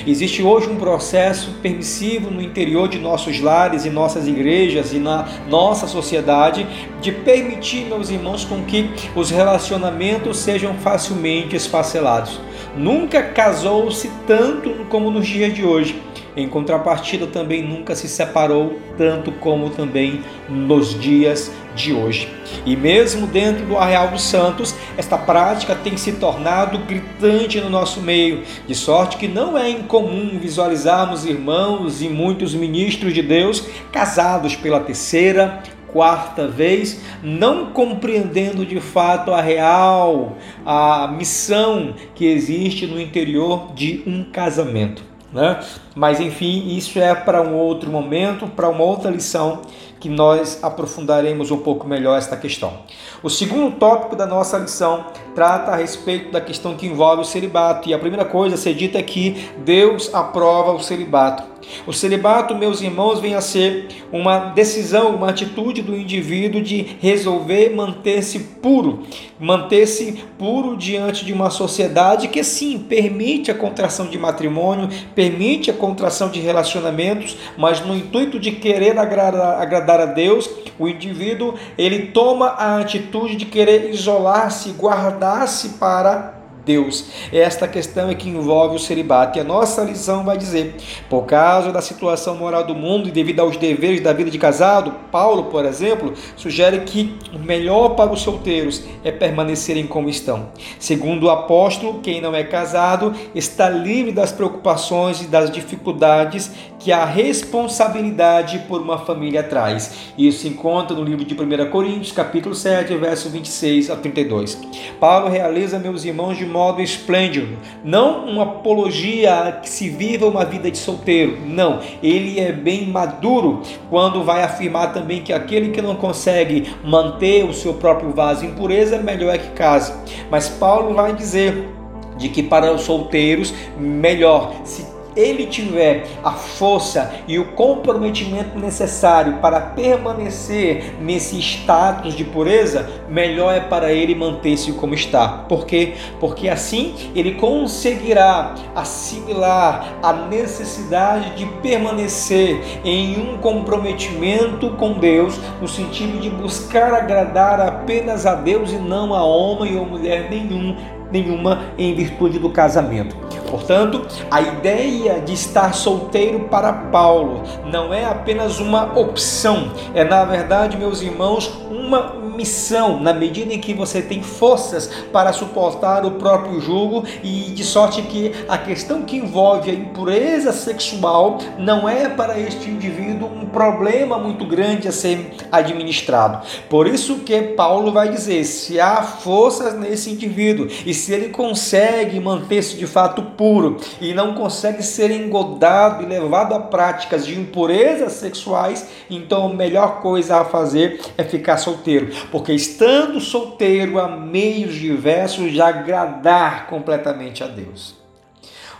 Existe 0.06 0.42
hoje 0.42 0.68
um 0.68 0.76
processo 0.76 1.50
permissivo 1.62 2.30
no 2.30 2.40
interior 2.40 2.88
de 2.88 2.98
nossos 2.98 3.40
lares 3.40 3.84
e 3.84 3.90
nossas 3.90 4.28
igrejas 4.28 4.92
e 4.92 4.98
na 4.98 5.26
nossa 5.48 5.86
sociedade 5.86 6.66
de 7.00 7.12
permitir, 7.12 7.86
meus 7.86 8.10
irmãos, 8.10 8.44
com 8.44 8.62
que 8.62 8.90
os 9.14 9.30
relacionamentos 9.30 10.38
sejam 10.38 10.74
facilmente 10.74 11.56
esfacelados. 11.56 12.40
Nunca 12.76 13.22
casou-se 13.22 14.10
tanto 14.26 14.70
como 14.90 15.10
nos 15.10 15.26
dias 15.26 15.54
de 15.54 15.64
hoje 15.64 16.00
em 16.36 16.46
contrapartida, 16.46 17.26
também 17.26 17.62
nunca 17.62 17.96
se 17.96 18.06
separou 18.06 18.78
tanto 18.98 19.32
como 19.32 19.70
também 19.70 20.22
nos 20.48 20.98
dias 21.00 21.50
de 21.74 21.94
hoje. 21.94 22.28
E 22.66 22.76
mesmo 22.76 23.26
dentro 23.26 23.64
do 23.64 23.78
Arreal 23.78 24.08
dos 24.08 24.22
Santos, 24.22 24.74
esta 24.98 25.16
prática 25.16 25.74
tem 25.74 25.96
se 25.96 26.12
tornado 26.12 26.78
gritante 26.80 27.58
no 27.60 27.70
nosso 27.70 28.00
meio, 28.00 28.42
de 28.66 28.74
sorte 28.74 29.16
que 29.16 29.26
não 29.26 29.56
é 29.56 29.70
incomum 29.70 30.38
visualizarmos 30.38 31.24
irmãos 31.24 32.02
e 32.02 32.08
muitos 32.08 32.54
ministros 32.54 33.14
de 33.14 33.22
Deus 33.22 33.66
casados 33.90 34.54
pela 34.54 34.80
terceira, 34.80 35.62
quarta 35.96 36.46
vez, 36.46 37.00
não 37.22 37.72
compreendendo 37.72 38.66
de 38.66 38.78
fato 38.80 39.32
a 39.32 39.40
real 39.40 40.36
a 40.62 41.08
missão 41.08 41.94
que 42.14 42.26
existe 42.26 42.86
no 42.86 43.00
interior 43.00 43.72
de 43.74 44.02
um 44.06 44.22
casamento. 44.22 45.02
Né? 45.32 45.58
Mas 45.94 46.20
enfim, 46.20 46.76
isso 46.76 46.98
é 46.98 47.14
para 47.14 47.40
um 47.40 47.54
outro 47.54 47.90
momento, 47.90 48.46
para 48.46 48.68
uma 48.68 48.84
outra 48.84 49.10
lição 49.10 49.62
que 49.98 50.10
nós 50.10 50.62
aprofundaremos 50.62 51.50
um 51.50 51.56
pouco 51.56 51.88
melhor 51.88 52.18
esta 52.18 52.36
questão. 52.36 52.74
O 53.22 53.30
segundo 53.30 53.74
tópico 53.76 54.14
da 54.14 54.26
nossa 54.26 54.58
lição 54.58 55.06
trata 55.34 55.70
a 55.70 55.76
respeito 55.76 56.30
da 56.30 56.42
questão 56.42 56.76
que 56.76 56.86
envolve 56.86 57.22
o 57.22 57.24
celibato. 57.24 57.88
E 57.88 57.94
a 57.94 57.98
primeira 57.98 58.26
coisa 58.26 58.54
a 58.54 58.58
ser 58.58 58.74
dita 58.74 58.98
é 58.98 59.02
que 59.02 59.48
Deus 59.64 60.14
aprova 60.14 60.72
o 60.72 60.80
celibato. 60.80 61.55
O 61.86 61.92
celibato, 61.92 62.54
meus 62.54 62.80
irmãos, 62.80 63.20
vem 63.20 63.34
a 63.34 63.40
ser 63.40 63.88
uma 64.12 64.38
decisão, 64.38 65.14
uma 65.14 65.30
atitude 65.30 65.82
do 65.82 65.96
indivíduo 65.96 66.60
de 66.60 66.96
resolver 67.00 67.74
manter-se 67.74 68.38
puro, 68.38 69.04
manter-se 69.38 70.24
puro 70.38 70.76
diante 70.76 71.24
de 71.24 71.32
uma 71.32 71.50
sociedade 71.50 72.28
que 72.28 72.42
sim 72.42 72.78
permite 72.78 73.50
a 73.50 73.54
contração 73.54 74.06
de 74.06 74.18
matrimônio, 74.18 74.88
permite 75.14 75.70
a 75.70 75.74
contração 75.74 76.28
de 76.28 76.40
relacionamentos, 76.40 77.36
mas 77.56 77.80
no 77.80 77.94
intuito 77.94 78.38
de 78.38 78.52
querer 78.52 78.98
agradar, 78.98 79.60
agradar 79.60 80.00
a 80.00 80.06
Deus, 80.06 80.48
o 80.78 80.88
indivíduo 80.88 81.54
ele 81.78 82.08
toma 82.08 82.48
a 82.48 82.78
atitude 82.80 83.36
de 83.36 83.44
querer 83.44 83.90
isolar-se, 83.90 84.70
guardar-se 84.70 85.70
para 85.70 86.35
Deus. 86.66 87.04
Esta 87.32 87.68
questão 87.68 88.10
é 88.10 88.14
que 88.14 88.28
envolve 88.28 88.74
o 88.74 88.78
celibato. 88.78 89.38
E 89.38 89.40
a 89.40 89.44
nossa 89.44 89.82
lição 89.82 90.24
vai 90.24 90.36
dizer: 90.36 90.74
por 91.08 91.22
causa 91.22 91.70
da 91.70 91.80
situação 91.80 92.34
moral 92.34 92.64
do 92.64 92.74
mundo 92.74 93.08
e 93.08 93.12
devido 93.12 93.40
aos 93.40 93.56
deveres 93.56 94.00
da 94.00 94.12
vida 94.12 94.30
de 94.30 94.38
casado, 94.38 94.92
Paulo, 95.12 95.44
por 95.44 95.64
exemplo, 95.64 96.12
sugere 96.36 96.80
que 96.80 97.16
o 97.32 97.38
melhor 97.38 97.90
para 97.90 98.12
os 98.12 98.20
solteiros 98.20 98.82
é 99.04 99.12
permanecerem 99.12 99.86
como 99.86 100.08
estão. 100.08 100.48
Segundo 100.78 101.24
o 101.24 101.30
apóstolo, 101.30 102.00
quem 102.00 102.20
não 102.20 102.34
é 102.34 102.42
casado 102.42 103.14
está 103.34 103.70
livre 103.70 104.10
das 104.10 104.32
preocupações 104.32 105.22
e 105.22 105.26
das 105.26 105.50
dificuldades 105.50 106.50
que 106.80 106.92
a 106.92 107.04
responsabilidade 107.04 108.60
por 108.68 108.80
uma 108.80 108.98
família 108.98 109.42
traz. 109.42 110.12
Isso 110.16 110.42
se 110.42 110.48
encontra 110.48 110.96
no 110.96 111.02
livro 111.02 111.24
de 111.24 111.34
1 111.34 111.70
Coríntios, 111.70 112.12
capítulo 112.12 112.54
7, 112.54 112.94
verso 112.96 113.28
26 113.28 113.90
a 113.90 113.96
32. 113.96 114.58
Paulo 114.98 115.28
realiza, 115.28 115.78
meus 115.78 116.04
irmãos, 116.04 116.36
de 116.36 116.44
modo 116.56 116.80
esplêndido, 116.80 117.58
não 117.84 118.24
uma 118.24 118.44
apologia 118.44 119.60
que 119.62 119.68
se 119.68 119.90
viva 119.90 120.26
uma 120.26 120.42
vida 120.42 120.70
de 120.70 120.78
solteiro, 120.78 121.36
não, 121.44 121.80
ele 122.02 122.40
é 122.40 122.50
bem 122.50 122.86
maduro 122.86 123.60
quando 123.90 124.24
vai 124.24 124.42
afirmar 124.42 124.94
também 124.94 125.20
que 125.20 125.34
aquele 125.34 125.68
que 125.68 125.82
não 125.82 125.94
consegue 125.96 126.72
manter 126.82 127.44
o 127.44 127.52
seu 127.52 127.74
próprio 127.74 128.10
vaso 128.10 128.46
em 128.46 128.54
pureza, 128.54 128.96
melhor 128.96 129.34
é 129.34 129.38
que 129.38 129.50
case. 129.50 129.92
Mas 130.30 130.48
Paulo 130.48 130.94
vai 130.94 131.12
dizer 131.14 131.68
de 132.16 132.30
que 132.30 132.42
para 132.42 132.72
os 132.72 132.82
solteiros, 132.82 133.52
melhor 133.78 134.54
se 134.64 134.85
ele 135.16 135.46
tiver 135.46 136.06
a 136.22 136.32
força 136.32 137.12
e 137.26 137.38
o 137.38 137.52
comprometimento 137.52 138.58
necessário 138.58 139.38
para 139.38 139.60
permanecer 139.60 140.94
nesse 141.00 141.38
status 141.40 142.14
de 142.14 142.24
pureza, 142.24 142.88
melhor 143.08 143.54
é 143.54 143.60
para 143.60 143.92
ele 143.92 144.14
manter-se 144.14 144.72
como 144.72 144.94
está. 144.94 145.28
Por 145.48 145.66
quê? 145.66 145.94
Porque 146.20 146.48
assim 146.48 146.94
ele 147.14 147.34
conseguirá 147.34 148.54
assimilar 148.74 149.94
a 150.02 150.12
necessidade 150.12 151.34
de 151.36 151.46
permanecer 151.60 152.60
em 152.84 153.18
um 153.18 153.38
comprometimento 153.38 154.70
com 154.70 154.92
Deus, 154.92 155.38
no 155.60 155.66
sentido 155.66 156.20
de 156.20 156.28
buscar 156.28 156.92
agradar 156.92 157.60
apenas 157.60 158.26
a 158.26 158.34
Deus 158.34 158.72
e 158.72 158.76
não 158.76 159.14
a 159.14 159.24
homem 159.24 159.76
ou 159.78 159.86
mulher 159.86 160.28
nenhum, 160.30 160.76
nenhuma 161.10 161.62
em 161.78 161.94
virtude 161.94 162.38
do 162.38 162.50
casamento. 162.50 163.25
Portanto, 163.46 164.06
a 164.30 164.40
ideia 164.40 165.20
de 165.20 165.32
estar 165.32 165.74
solteiro 165.74 166.40
para 166.48 166.72
Paulo 166.72 167.42
não 167.64 167.92
é 167.92 168.04
apenas 168.04 168.58
uma 168.58 168.98
opção, 168.98 169.70
é 169.94 170.04
na 170.04 170.24
verdade, 170.24 170.76
meus 170.76 171.00
irmãos, 171.00 171.50
uma 171.70 172.25
missão, 172.36 173.00
na 173.00 173.12
medida 173.12 173.52
em 173.52 173.58
que 173.58 173.72
você 173.72 174.02
tem 174.02 174.22
forças 174.22 174.90
para 175.12 175.32
suportar 175.32 176.04
o 176.04 176.12
próprio 176.12 176.60
jugo 176.60 177.04
e 177.22 177.50
de 177.50 177.64
sorte 177.64 178.02
que 178.02 178.32
a 178.48 178.58
questão 178.58 179.02
que 179.02 179.16
envolve 179.16 179.70
a 179.70 179.74
impureza 179.74 180.52
sexual 180.52 181.38
não 181.58 181.88
é 181.88 182.08
para 182.08 182.38
este 182.38 182.68
indivíduo 182.68 183.28
um 183.28 183.46
problema 183.46 184.18
muito 184.18 184.44
grande 184.44 184.86
a 184.86 184.92
ser 184.92 185.34
administrado. 185.50 186.46
Por 186.68 186.86
isso 186.86 187.20
que 187.20 187.40
Paulo 187.42 187.90
vai 187.90 188.10
dizer, 188.10 188.44
se 188.44 188.78
há 188.78 189.02
forças 189.02 189.74
nesse 189.74 190.10
indivíduo 190.10 190.68
e 190.84 190.92
se 190.92 191.12
ele 191.12 191.30
consegue 191.30 192.20
manter-se 192.20 192.76
de 192.76 192.86
fato 192.86 193.22
puro 193.22 193.78
e 194.00 194.12
não 194.12 194.34
consegue 194.34 194.82
ser 194.82 195.10
engodado 195.10 196.02
e 196.02 196.06
levado 196.06 196.54
a 196.54 196.60
práticas 196.60 197.26
de 197.26 197.38
impurezas 197.38 198.12
sexuais, 198.12 198.86
então 199.10 199.46
a 199.46 199.54
melhor 199.54 200.00
coisa 200.00 200.40
a 200.40 200.44
fazer 200.44 201.00
é 201.16 201.24
ficar 201.24 201.56
solteiro 201.56 202.08
porque 202.30 202.52
estando 202.52 203.20
solteiro 203.20 203.98
há 203.98 204.08
meios 204.08 204.74
diversos 204.74 205.52
de 205.52 205.60
agradar 205.60 206.66
completamente 206.66 207.42
a 207.42 207.46
Deus. 207.46 207.94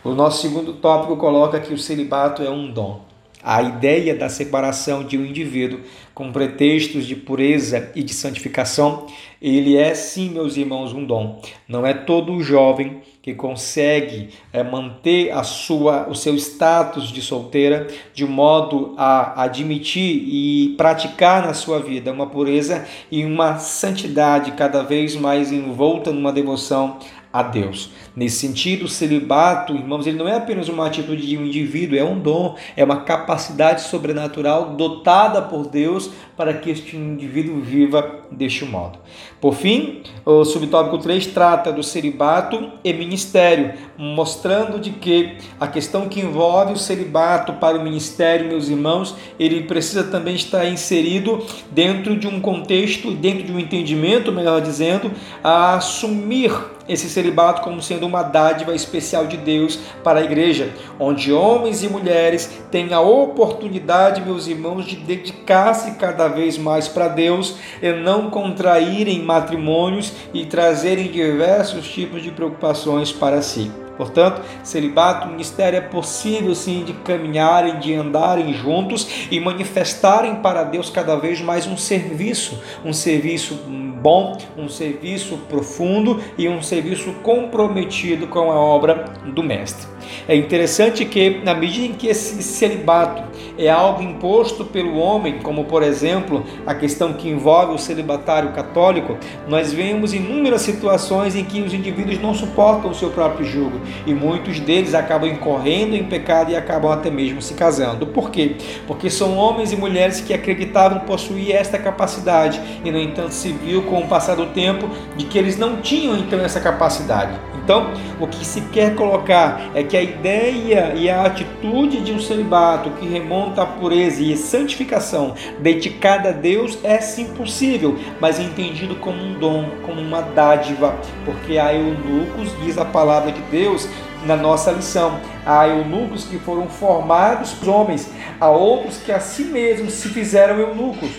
O 0.05 0.13
nosso 0.15 0.43
segundo 0.43 0.75
tópico 0.75 1.17
coloca 1.17 1.59
que 1.59 1.75
o 1.75 1.79
celibato 1.79 2.43
é 2.43 2.51
um 2.51 2.71
dom. 2.71 3.01
A 3.43 3.63
ideia 3.63 4.15
da 4.15 4.29
separação 4.29 5.05
de 5.05 5.17
um 5.17 5.25
indivíduo 5.25 5.81
com 6.15 6.33
pretextos 6.33 7.07
de 7.07 7.15
pureza 7.15 7.93
e 7.95 8.03
de 8.03 8.13
santificação, 8.13 9.07
ele 9.41 9.77
é 9.77 9.95
sim, 9.95 10.31
meus 10.31 10.57
irmãos, 10.57 10.93
um 10.93 11.05
dom. 11.05 11.41
Não 11.69 11.87
é 11.87 11.95
todo 11.95 12.41
jovem 12.43 13.03
que 13.27 13.35
consegue 13.35 14.29
é, 14.53 14.63
manter 14.63 15.33
a 15.33 15.43
sua, 15.43 16.09
o 16.09 16.15
seu 16.15 16.37
status 16.37 17.09
de 17.09 17.21
solteira 17.21 17.89
de 18.15 18.25
modo 18.25 18.95
a 18.97 19.43
admitir 19.43 20.23
e 20.29 20.77
praticar 20.77 21.45
na 21.45 21.53
sua 21.53 21.81
vida 21.81 22.13
uma 22.13 22.29
pureza 22.29 22.87
e 23.11 23.25
uma 23.25 23.59
santidade 23.59 24.53
cada 24.53 24.85
vez 24.85 25.17
mais 25.17 25.51
envolta 25.51 26.13
numa 26.13 26.33
devoção 26.33 26.99
a 27.37 27.43
Deus. 27.43 27.91
Nesse 28.17 28.39
sentido, 28.39 28.87
o 28.87 28.89
celibato, 28.89 29.75
irmãos, 29.75 30.07
ele 30.07 30.17
não 30.17 30.27
é 30.27 30.37
apenas 30.37 30.71
uma 30.71 30.87
atitude 30.87 31.27
de 31.27 31.37
um 31.37 31.45
indivíduo, 31.45 31.99
é 31.99 32.03
um 32.03 32.19
dom, 32.19 32.57
é 32.75 32.83
uma 32.83 33.03
capacidade 33.03 33.83
sobrenatural 33.83 34.71
dotada 34.75 35.43
por 35.43 35.67
Deus 35.67 36.11
para 36.35 36.55
que 36.55 36.71
este 36.71 36.97
indivíduo 36.97 37.61
viva 37.61 38.21
deste 38.31 38.65
modo. 38.65 38.99
Por 39.39 39.55
fim, 39.55 40.03
o 40.25 40.47
subtópico 40.47 40.97
3 40.97 41.27
trata 41.27 41.71
do 41.71 41.83
celibato 41.83 42.73
e 42.83 42.91
ministério, 42.95 43.75
mostrando 43.99 44.81
de 44.81 44.91
que 44.91 45.37
a 45.61 45.67
questão 45.67 46.09
que 46.09 46.21
envolve 46.21 46.73
o 46.73 46.79
celibato 46.79 47.53
para 47.55 47.79
o 47.79 47.85
ministério, 47.85 48.49
meus 48.49 48.71
irmãos, 48.71 49.15
ele 49.39 49.65
precisa 49.65 50.05
também 50.05 50.37
estar 50.37 50.67
inserido 50.67 51.45
dentro 51.71 52.17
de 52.17 52.27
um 52.27 52.41
contexto, 52.41 53.11
dentro 53.11 53.45
de 53.45 53.53
um 53.53 53.61
entendimento, 53.61 54.33
melhor 54.33 54.63
dizendo, 54.63 55.11
a 55.45 55.75
assumir 55.75 56.76
esse 56.89 57.09
celibato 57.09 57.63
como 57.63 57.83
sendo 57.83 58.07
uma 58.07 58.23
dádiva 58.23 58.75
especial 58.75 59.27
de 59.27 59.37
Deus 59.37 59.79
para 60.03 60.21
a 60.21 60.25
igreja, 60.25 60.71
onde 60.99 61.33
homens 61.33 61.83
e 61.83 61.89
mulheres 61.89 62.51
têm 62.71 62.93
a 62.93 63.01
oportunidade, 63.01 64.23
meus 64.23 64.47
irmãos, 64.47 64.85
de 64.85 64.97
dedicar-se 64.97 65.93
cada 65.93 66.29
vez 66.29 66.59
mais 66.59 66.89
para 66.89 67.09
Deus 67.09 67.57
e 67.83 67.93
não 67.93 68.31
contraírem 68.31 69.23
matrimônios 69.23 70.13
e 70.33 70.45
trazerem 70.45 71.11
diversos 71.11 71.89
tipos 71.89 72.23
de 72.23 72.31
preocupações 72.31 73.13
para 73.13 73.43
si. 73.43 73.71
Portanto, 73.97 74.43
celibato, 74.63 75.29
ministério 75.29 75.79
é 75.79 75.81
possível 75.81 76.55
sim 76.55 76.85
de 76.85 76.93
caminharem, 76.93 77.79
de 77.79 77.95
andarem 77.95 78.53
juntos 78.53 79.29
e 79.31 79.41
manifestarem 79.41 80.37
para 80.37 80.65
Deus 80.65 80.91
cada 80.91 81.17
vez 81.17 81.41
mais 81.41 81.67
um 81.67 81.77
serviço, 81.77 82.61
um 82.85 82.93
serviço 82.93 83.55
bom, 83.55 84.37
um 84.57 84.69
serviço 84.69 85.39
profundo 85.49 86.23
e 86.39 86.49
um 86.49 86.63
serviço 86.63 87.13
comprometido 87.23 88.27
com 88.27 88.53
a 88.53 88.55
obra 88.55 89.05
do 89.35 89.43
Mestre. 89.43 89.96
É 90.29 90.35
interessante 90.35 91.05
que, 91.05 91.41
na 91.45 91.55
medida 91.55 91.87
em 91.87 91.93
que 91.93 92.09
esse 92.09 92.43
celibato 92.43 93.23
é 93.59 93.69
algo 93.71 94.03
imposto 94.03 94.65
pelo 94.65 94.99
homem, 94.99 95.39
como 95.39 95.65
por 95.65 95.83
exemplo 95.83 96.45
a 96.67 96.75
questão 96.75 97.15
que 97.15 97.29
envolve 97.29 97.75
o 97.75 97.79
celibatário 97.79 98.53
católico, 98.53 99.17
nós 99.49 99.73
vemos 99.73 100.13
inúmeras 100.13 100.63
situações 100.63 101.35
em 101.35 101.45
que 101.45 101.61
os 101.63 101.73
indivíduos 101.73 102.21
não 102.21 102.35
suportam 102.35 102.91
o 102.91 102.95
seu 102.95 103.11
próprio 103.11 103.47
jugo 103.47 103.81
e 104.07 104.15
muitos 104.15 104.61
deles 104.61 104.95
acabam 104.95 105.29
incorrendo 105.29 105.95
em 105.95 106.05
pecado 106.05 106.51
e 106.51 106.57
acabam 106.57 106.93
até 106.93 107.11
mesmo 107.11 107.41
se 107.41 107.55
casando. 107.55 108.07
Por 108.07 108.31
quê? 108.31 108.57
Porque 108.87 109.09
são 109.09 109.37
homens 109.37 109.73
e 109.73 109.77
mulheres 109.77 110.21
que 110.21 110.35
acreditavam 110.35 111.01
possuir 111.01 111.55
esta 111.55 111.79
capacidade 111.79 112.61
e, 112.85 112.91
no 112.91 112.99
entanto, 112.99 113.33
se 113.33 113.53
viu 113.53 113.83
com 113.83 114.01
o 114.01 114.07
passar 114.07 114.37
do 114.37 114.47
tempo 114.47 114.89
de 115.17 115.25
que 115.25 115.39
eles 115.39 115.57
não 115.57 115.77
tinham 115.77 116.17
então 116.17 116.41
essa 116.41 116.61
capacidade. 116.61 117.39
Então, 117.67 117.91
o 118.21 118.29
que 118.29 118.45
se 118.47 118.61
quer 118.61 118.95
colocar 118.95 119.71
é 119.75 119.83
que 119.83 119.96
a 119.97 120.03
ideia 120.03 120.95
e 120.95 121.09
a 121.09 121.25
atitude 121.25 122.01
de 122.03 122.13
um 122.13 122.21
celibato 122.21 122.91
que 122.91 123.07
remonta 123.07 123.63
à 123.63 123.67
pureza 123.67 124.23
e 124.23 124.37
santificação 124.37 125.35
dedicada 125.61 126.29
a 126.29 126.33
Deus 126.33 126.79
é 126.85 126.99
sim 126.99 127.35
possível, 127.35 127.99
mas 128.21 128.39
entendido 128.39 128.97
como 128.97 129.23
um 129.23 129.39
dom, 129.39 129.71
como 129.85 130.01
uma 130.01 130.21
dádiva, 130.21 130.97
porque 131.25 131.59
há 131.59 131.75
eunucos, 131.75 132.53
diz 132.63 132.79
a 132.79 132.85
palavra 132.85 133.33
de 133.33 133.41
Deus, 133.43 133.89
na 134.25 134.37
nossa 134.37 134.73
lição. 134.73 135.21
Há 135.45 135.69
eunucos 135.69 136.25
que 136.25 136.39
foram 136.39 136.69
formados 136.69 137.57
homens, 137.67 138.11
há 138.41 138.51
outros 138.51 138.99
que 138.99 139.13
a 139.13 139.21
si 139.21 139.45
mesmos 139.45 139.95
se 139.95 140.09
fizeram 140.09 140.59
eunucos 140.59 141.11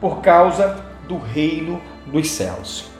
por 0.00 0.20
causa 0.20 0.84
do 1.06 1.18
reino 1.18 1.80
dos 2.06 2.30
céus. 2.30 2.90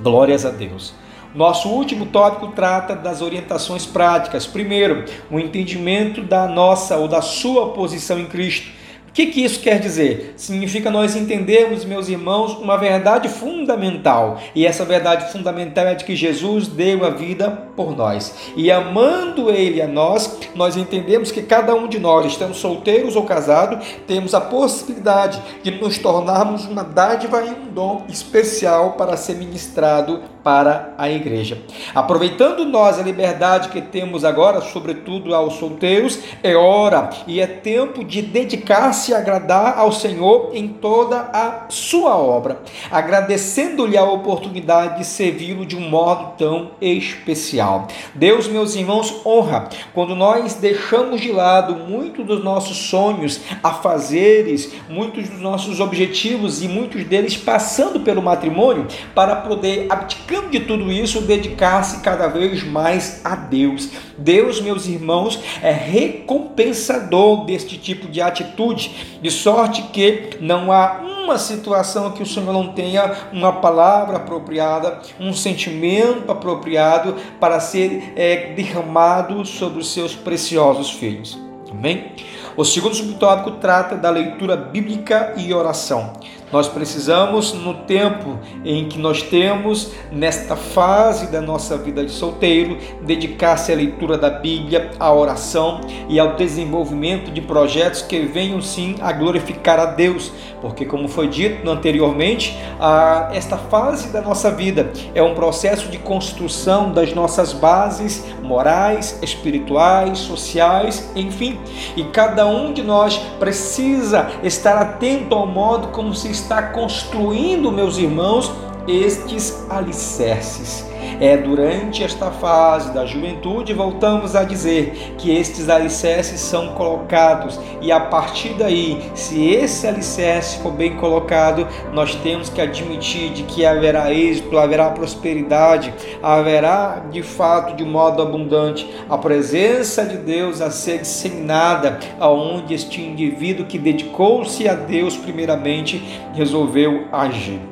Glórias 0.00 0.46
a 0.46 0.50
Deus. 0.50 0.94
Nosso 1.34 1.68
último 1.68 2.06
tópico 2.06 2.48
trata 2.48 2.96
das 2.96 3.22
orientações 3.22 3.86
práticas. 3.86 4.46
Primeiro, 4.46 5.04
o 5.30 5.38
entendimento 5.38 6.22
da 6.22 6.48
nossa 6.48 6.96
ou 6.96 7.06
da 7.06 7.22
sua 7.22 7.72
posição 7.72 8.18
em 8.18 8.26
Cristo. 8.26 8.80
O 9.10 9.12
que, 9.12 9.26
que 9.26 9.44
isso 9.44 9.58
quer 9.58 9.80
dizer? 9.80 10.34
Significa 10.36 10.88
nós 10.88 11.16
entendermos, 11.16 11.84
meus 11.84 12.08
irmãos, 12.08 12.52
uma 12.54 12.76
verdade 12.76 13.28
fundamental. 13.28 14.38
E 14.54 14.64
essa 14.64 14.84
verdade 14.84 15.32
fundamental 15.32 15.84
é 15.84 15.96
de 15.96 16.04
que 16.04 16.14
Jesus 16.14 16.68
deu 16.68 17.04
a 17.04 17.10
vida 17.10 17.50
por 17.74 17.96
nós. 17.96 18.52
E 18.56 18.70
amando 18.70 19.50
Ele 19.50 19.82
a 19.82 19.88
nós, 19.88 20.38
nós 20.54 20.76
entendemos 20.76 21.32
que 21.32 21.42
cada 21.42 21.74
um 21.74 21.88
de 21.88 21.98
nós, 21.98 22.24
estamos 22.24 22.58
solteiros 22.58 23.16
ou 23.16 23.24
casados, 23.24 23.84
temos 24.06 24.32
a 24.32 24.40
possibilidade 24.40 25.42
de 25.60 25.72
nos 25.72 25.98
tornarmos 25.98 26.66
uma 26.66 26.84
dádiva 26.84 27.42
e 27.42 27.50
um 27.50 27.66
dom 27.66 28.04
especial 28.08 28.92
para 28.92 29.16
ser 29.16 29.34
ministrado 29.34 30.22
para 30.42 30.94
a 30.96 31.10
igreja. 31.10 31.58
Aproveitando 31.94 32.64
nós 32.64 32.98
a 32.98 33.02
liberdade 33.02 33.68
que 33.68 33.80
temos 33.80 34.24
agora, 34.24 34.60
sobretudo 34.60 35.34
aos 35.34 35.54
solteiros, 35.54 36.18
é 36.42 36.54
hora 36.54 37.10
e 37.26 37.40
é 37.40 37.46
tempo 37.46 38.04
de 38.04 38.22
dedicar-se 38.22 39.12
a 39.14 39.18
agradar 39.18 39.78
ao 39.78 39.92
Senhor 39.92 40.50
em 40.54 40.68
toda 40.68 41.30
a 41.32 41.66
sua 41.68 42.16
obra, 42.16 42.60
agradecendo-lhe 42.90 43.96
a 43.96 44.04
oportunidade 44.04 44.98
de 44.98 45.04
servi-lo 45.04 45.66
de 45.66 45.76
um 45.76 45.88
modo 45.88 46.36
tão 46.38 46.70
especial. 46.80 47.88
Deus, 48.14 48.48
meus 48.48 48.74
irmãos, 48.74 49.20
honra 49.24 49.68
quando 49.92 50.14
nós 50.14 50.54
deixamos 50.54 51.20
de 51.20 51.32
lado 51.32 51.74
muitos 51.74 52.24
dos 52.24 52.42
nossos 52.42 52.76
sonhos, 52.76 53.40
afazeres, 53.62 54.72
muitos 54.88 55.28
dos 55.28 55.40
nossos 55.40 55.80
objetivos 55.80 56.62
e 56.62 56.68
muitos 56.68 57.04
deles 57.04 57.36
passando 57.36 58.00
pelo 58.00 58.22
matrimônio 58.22 58.86
para 59.14 59.36
poder 59.36 59.86
abdicar 59.90 60.29
abdicando 60.30 60.50
de 60.50 60.60
tudo 60.60 60.92
isso, 60.92 61.22
dedicar-se 61.22 62.00
cada 62.00 62.28
vez 62.28 62.62
mais 62.62 63.20
a 63.24 63.34
Deus. 63.34 63.90
Deus, 64.16 64.60
meus 64.60 64.86
irmãos, 64.86 65.40
é 65.62 65.72
recompensador 65.72 67.44
deste 67.44 67.78
tipo 67.78 68.08
de 68.08 68.20
atitude, 68.20 69.18
de 69.20 69.30
sorte 69.30 69.82
que 69.92 70.36
não 70.40 70.72
há 70.72 71.00
uma 71.02 71.38
situação 71.38 72.12
que 72.12 72.22
o 72.22 72.26
Senhor 72.26 72.52
não 72.52 72.72
tenha 72.72 73.14
uma 73.32 73.52
palavra 73.54 74.16
apropriada, 74.16 75.00
um 75.18 75.32
sentimento 75.32 76.30
apropriado 76.30 77.16
para 77.38 77.60
ser 77.60 78.12
é, 78.16 78.52
derramado 78.54 79.44
sobre 79.44 79.80
os 79.80 79.92
seus 79.92 80.14
preciosos 80.14 80.90
filhos. 80.90 81.38
Amém? 81.70 82.12
O 82.56 82.64
segundo 82.64 82.94
subtópico 82.94 83.52
trata 83.52 83.96
da 83.96 84.10
leitura 84.10 84.56
bíblica 84.56 85.34
e 85.36 85.54
oração. 85.54 86.12
Nós 86.52 86.68
precisamos, 86.68 87.52
no 87.52 87.74
tempo 87.74 88.38
em 88.64 88.88
que 88.88 88.98
nós 88.98 89.22
temos, 89.22 89.92
nesta 90.10 90.56
fase 90.56 91.28
da 91.28 91.40
nossa 91.40 91.76
vida 91.76 92.04
de 92.04 92.10
solteiro, 92.10 92.76
dedicar-se 93.02 93.72
à 93.72 93.76
leitura 93.76 94.18
da 94.18 94.30
Bíblia, 94.30 94.90
à 94.98 95.12
oração 95.12 95.80
e 96.08 96.18
ao 96.18 96.34
desenvolvimento 96.34 97.30
de 97.30 97.40
projetos 97.40 98.02
que 98.02 98.20
venham 98.20 98.60
sim 98.60 98.96
a 99.00 99.12
glorificar 99.12 99.78
a 99.78 99.86
Deus, 99.86 100.32
porque, 100.60 100.84
como 100.84 101.08
foi 101.08 101.28
dito 101.28 101.68
anteriormente, 101.70 102.58
a, 102.80 103.30
esta 103.32 103.56
fase 103.56 104.08
da 104.08 104.20
nossa 104.20 104.50
vida 104.50 104.90
é 105.14 105.22
um 105.22 105.34
processo 105.34 105.88
de 105.88 105.98
construção 105.98 106.92
das 106.92 107.14
nossas 107.14 107.52
bases 107.52 108.24
morais, 108.42 109.18
espirituais, 109.22 110.18
sociais, 110.18 111.10
enfim, 111.14 111.58
e 111.96 112.02
cada 112.04 112.46
um 112.46 112.72
de 112.72 112.82
nós 112.82 113.18
precisa 113.38 114.28
estar 114.42 114.76
atento 114.76 115.34
ao 115.34 115.46
modo 115.46 115.88
como 115.88 116.12
se 116.12 116.39
está 116.40 116.62
construindo, 116.62 117.70
meus 117.70 117.98
irmãos, 117.98 118.52
estes 118.86 119.64
alicerces. 119.68 120.89
É 121.20 121.36
durante 121.36 122.02
esta 122.02 122.30
fase 122.30 122.92
da 122.92 123.04
juventude, 123.06 123.74
voltamos 123.74 124.34
a 124.34 124.44
dizer 124.44 125.14
que 125.18 125.30
estes 125.34 125.68
alicerces 125.68 126.40
são 126.40 126.74
colocados, 126.74 127.60
e 127.80 127.92
a 127.92 128.00
partir 128.00 128.54
daí, 128.54 129.10
se 129.14 129.48
esse 129.50 129.86
alicerce 129.86 130.58
for 130.58 130.72
bem 130.72 130.96
colocado, 130.96 131.66
nós 131.92 132.14
temos 132.16 132.48
que 132.48 132.60
admitir 132.60 133.30
de 133.30 133.42
que 133.44 133.64
haverá 133.64 134.12
êxito, 134.12 134.58
haverá 134.58 134.90
prosperidade, 134.90 135.92
haverá 136.22 137.04
de 137.10 137.22
fato 137.22 137.74
de 137.76 137.84
modo 137.84 138.22
abundante 138.22 138.88
a 139.08 139.16
presença 139.18 140.04
de 140.04 140.16
Deus 140.16 140.60
a 140.60 140.70
ser 140.70 140.98
disseminada 140.98 141.98
aonde 142.18 142.74
este 142.74 143.00
indivíduo 143.00 143.66
que 143.66 143.78
dedicou-se 143.78 144.68
a 144.68 144.74
Deus 144.74 145.16
primeiramente 145.16 146.02
resolveu 146.34 147.06
agir. 147.12 147.69